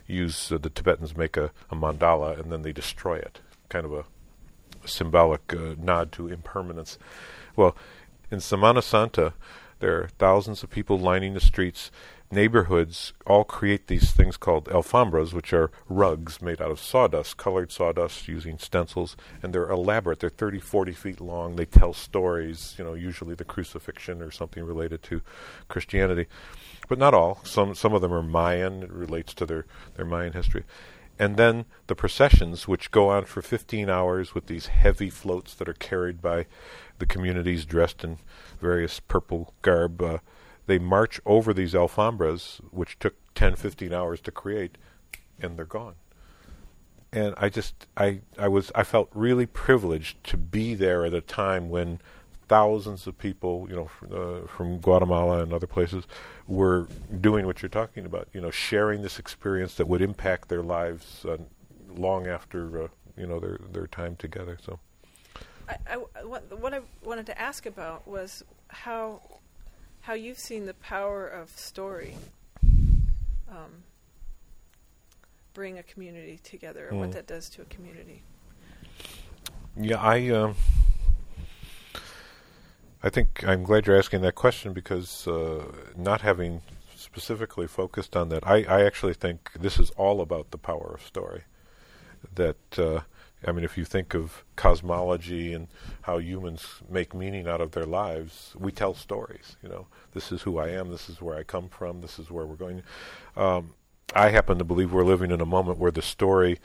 [0.08, 3.94] use uh, the Tibetans make a, a mandala and then they destroy it kind of
[3.94, 4.06] a
[4.86, 6.98] symbolic uh, nod to impermanence.
[7.56, 7.76] Well,
[8.32, 9.34] in Semana Santa,
[9.80, 11.92] there are thousands of people lining the streets.
[12.32, 17.72] neighborhoods all create these things called alfombras, which are rugs made out of sawdust, colored
[17.72, 20.20] sawdust using stencils, and they're elaborate.
[20.20, 21.58] They're 30, 40 feet long.
[21.58, 25.22] They tell stories, you know, usually the crucifixion or something related to
[25.68, 26.26] Christianity,
[26.90, 27.40] but not all.
[27.44, 28.84] Some some of them are Mayan.
[28.84, 29.66] It relates to their
[29.96, 30.64] their Mayan history.
[31.20, 35.70] And then the processions, which go on for 15 hours with these heavy floats that
[35.70, 36.48] are carried by
[37.00, 38.18] the communities dressed in
[38.60, 40.02] various purple garb.
[40.02, 40.18] Uh,
[40.66, 44.78] they march over these alfombras, which took 10, 15 hours to create,
[45.40, 45.96] and they're gone.
[47.12, 51.22] And I just, I, I was, I felt really privileged to be there at a
[51.22, 52.00] time when
[52.48, 56.06] thousands of people, you know, uh, from Guatemala and other places,
[56.48, 56.88] were
[57.22, 58.28] doing what you're talking about.
[58.34, 61.38] You know, sharing this experience that would impact their lives uh,
[61.96, 62.88] long after, uh,
[63.18, 64.58] you know, their their time together.
[64.66, 64.80] So.
[65.70, 69.22] I, I, what I wanted to ask about was how
[70.02, 72.16] how you've seen the power of story
[73.50, 73.84] um,
[75.54, 77.00] bring a community together, or mm.
[77.00, 78.24] what that does to a community.
[79.78, 80.30] Yeah, I.
[80.30, 80.54] Uh,
[83.06, 85.66] I think I'm glad you're asking that question because uh,
[85.98, 86.62] not having
[86.96, 91.06] specifically focused on that, I, I actually think this is all about the power of
[91.06, 91.44] story.
[92.36, 93.02] That uh,
[93.46, 95.68] I mean, if you think of cosmology and
[96.04, 99.58] how humans make meaning out of their lives, we tell stories.
[99.62, 100.90] You know, this is who I am.
[100.90, 102.00] This is where I come from.
[102.00, 102.84] This is where we're going.
[103.36, 103.74] Um,
[104.16, 106.60] I happen to believe we're living in a moment where the story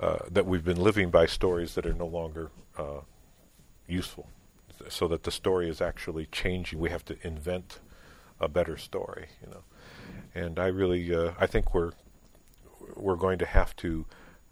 [0.00, 3.00] uh, that we've been living by stories that are no longer uh,
[3.86, 4.28] useful,
[4.88, 6.78] so that the story is actually changing.
[6.78, 7.80] We have to invent
[8.40, 9.28] a better story.
[9.42, 9.62] You know,
[10.34, 11.92] and I really, uh, I think we're
[12.94, 14.06] we're going to have to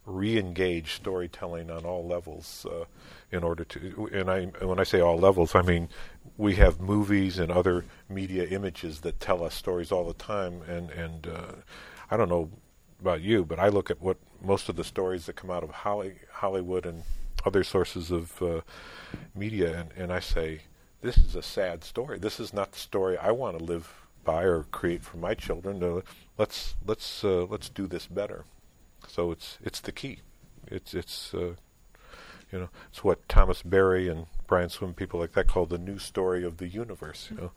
[0.06, 2.84] re-engage storytelling on all levels uh,
[3.30, 5.88] in order to and I when I say all levels I mean
[6.36, 10.90] we have movies and other media images that tell us stories all the time and
[10.90, 11.52] and uh,
[12.10, 12.50] I don't know
[13.00, 15.70] about you but I look at what most of the stories that come out of
[15.70, 17.04] Holly, Hollywood and
[17.44, 18.60] other sources of uh,
[19.34, 20.62] media and, and I say
[21.02, 23.92] this is a sad story this is not the story I want to live
[24.24, 26.02] by or create for my children
[26.38, 28.44] let's let's uh, let's do this better
[29.08, 30.18] so it's it's the key.
[30.66, 31.54] It's it's uh,
[32.52, 35.98] you know it's what Thomas Berry and Brian Swimme people like that call the new
[35.98, 37.28] story of the universe.
[37.30, 37.50] You know,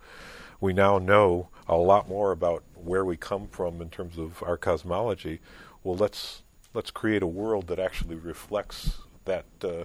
[0.59, 4.57] we now know a lot more about where we come from in terms of our
[4.57, 5.39] cosmology.
[5.84, 6.41] Well, let's
[6.73, 9.84] let's create a world that actually reflects that uh,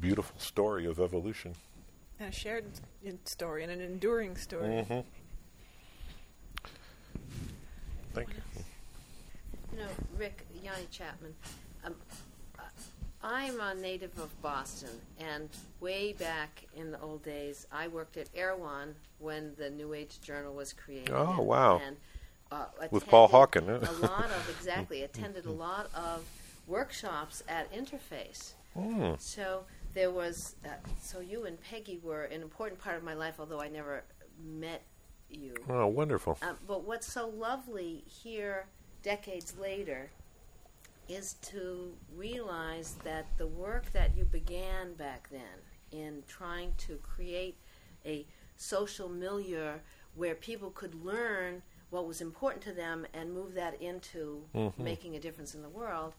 [0.00, 1.54] beautiful story of evolution.
[2.20, 2.64] And a shared
[3.24, 4.68] story and an enduring story.
[4.68, 5.00] Mm-hmm.
[8.14, 8.62] Thank you.
[9.72, 9.88] You know,
[10.18, 11.34] Rick, Yanni Chapman,
[11.84, 11.94] um,
[13.24, 14.90] I'm a native of Boston,
[15.20, 15.48] and
[15.80, 20.54] way back in the old days, I worked at Erewhon when the New Age Journal
[20.54, 21.14] was created.
[21.14, 21.80] Oh, and, wow.
[21.86, 21.96] And,
[22.50, 23.68] uh, With Paul Hawken.
[23.68, 26.24] a lot of, exactly, attended a lot of
[26.66, 28.54] workshops at Interface.
[28.76, 29.20] Mm.
[29.20, 30.68] So there was, uh,
[31.00, 34.04] so you and Peggy were an important part of my life, although I never
[34.42, 34.82] met
[35.30, 35.54] you.
[35.68, 36.38] Oh, wonderful.
[36.42, 38.66] Uh, but what's so lovely here
[39.02, 40.10] decades later
[41.08, 45.40] is to realize that the work that you began back then
[45.90, 47.56] in trying to create
[48.06, 48.24] a
[48.56, 49.72] social milieu
[50.14, 54.82] where people could learn what was important to them and move that into mm-hmm.
[54.82, 56.14] making a difference in the world.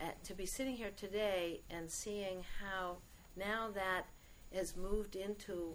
[0.00, 2.96] Uh, to be sitting here today and seeing how
[3.36, 4.06] now that
[4.54, 5.74] has moved into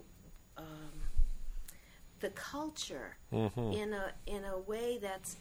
[0.57, 0.65] um,
[2.21, 3.71] the culture mm-hmm.
[3.71, 5.37] in a in a way that's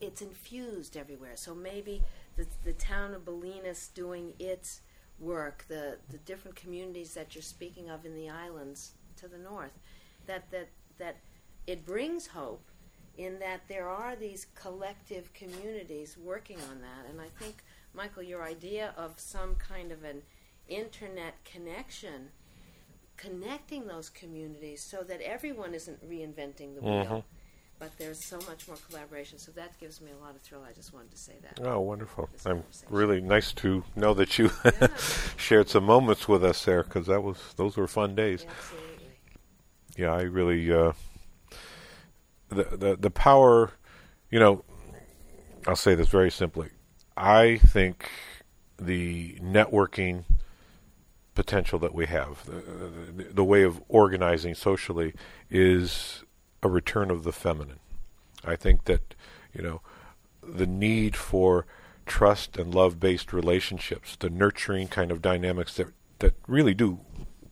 [0.00, 1.36] it's infused everywhere.
[1.36, 2.02] So maybe
[2.36, 4.80] the the town of Bolinas doing its
[5.20, 9.78] work, the the different communities that you're speaking of in the islands to the north,
[10.26, 11.18] that that that
[11.66, 12.68] it brings hope
[13.16, 17.08] in that there are these collective communities working on that.
[17.08, 17.62] And I think,
[17.94, 20.22] Michael, your idea of some kind of an
[20.68, 22.30] internet connection
[23.16, 27.04] connecting those communities so that everyone isn't reinventing the wheel.
[27.04, 27.18] Mm-hmm.
[27.78, 30.62] But there's so much more collaboration, so that gives me a lot of thrill.
[30.66, 31.60] I just wanted to say that.
[31.66, 32.30] Oh, wonderful!
[32.46, 34.86] I'm really nice to know that you yeah.
[35.36, 38.46] shared some moments with us there because that was those were fun days.
[38.48, 39.06] Absolutely.
[39.96, 40.92] Yeah, I really uh,
[42.48, 43.72] the the the power.
[44.30, 44.64] You know,
[45.66, 46.70] I'll say this very simply.
[47.16, 48.10] I think
[48.78, 50.24] the networking
[51.34, 52.44] potential that we have.
[52.46, 55.14] The, the, way of organizing socially
[55.50, 56.24] is
[56.62, 57.80] a return of the feminine.
[58.44, 59.14] I think that,
[59.52, 59.80] you know,
[60.42, 61.66] the need for
[62.06, 65.88] trust and love based relationships, the nurturing kind of dynamics that,
[66.20, 67.00] that really do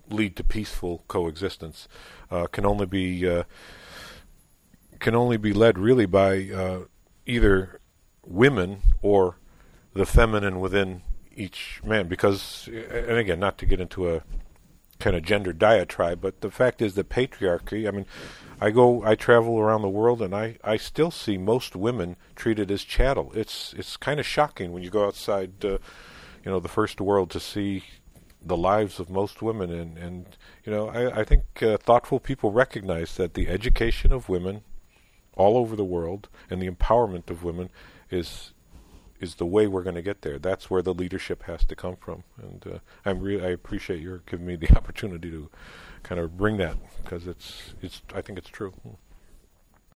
[0.09, 1.89] lead to peaceful coexistence,
[2.31, 3.29] uh, can only be.
[3.29, 3.45] Uh,
[4.99, 6.83] can only be led really by uh,
[7.27, 7.81] either
[8.25, 9.35] women or
[9.95, 11.03] the feminine within
[11.35, 12.09] each man.
[12.09, 14.23] Because, and again, not to get into a
[14.99, 17.89] kind of gender diatribe, but the fact is that patriarchy.
[17.89, 18.07] I mean,
[18.61, 22.71] I go, I travel around the world, and I, I still see most women treated
[22.71, 23.33] as chattel.
[23.35, 25.79] It's it's kind of shocking when you go outside, uh,
[26.45, 27.85] you know, the first world to see
[28.45, 32.53] the lives of most women, and and you know, I I think uh, thoughtful people
[32.53, 34.63] recognize that the education of women
[35.35, 37.71] all over the world and the empowerment of women
[38.11, 38.53] is
[39.23, 40.39] is the way we're going to get there.
[40.39, 44.19] That's where the leadership has to come from, and uh, I'm really I appreciate your
[44.27, 45.49] giving me the opportunity to
[46.03, 48.75] kind of bring that because it's it's I think it's true.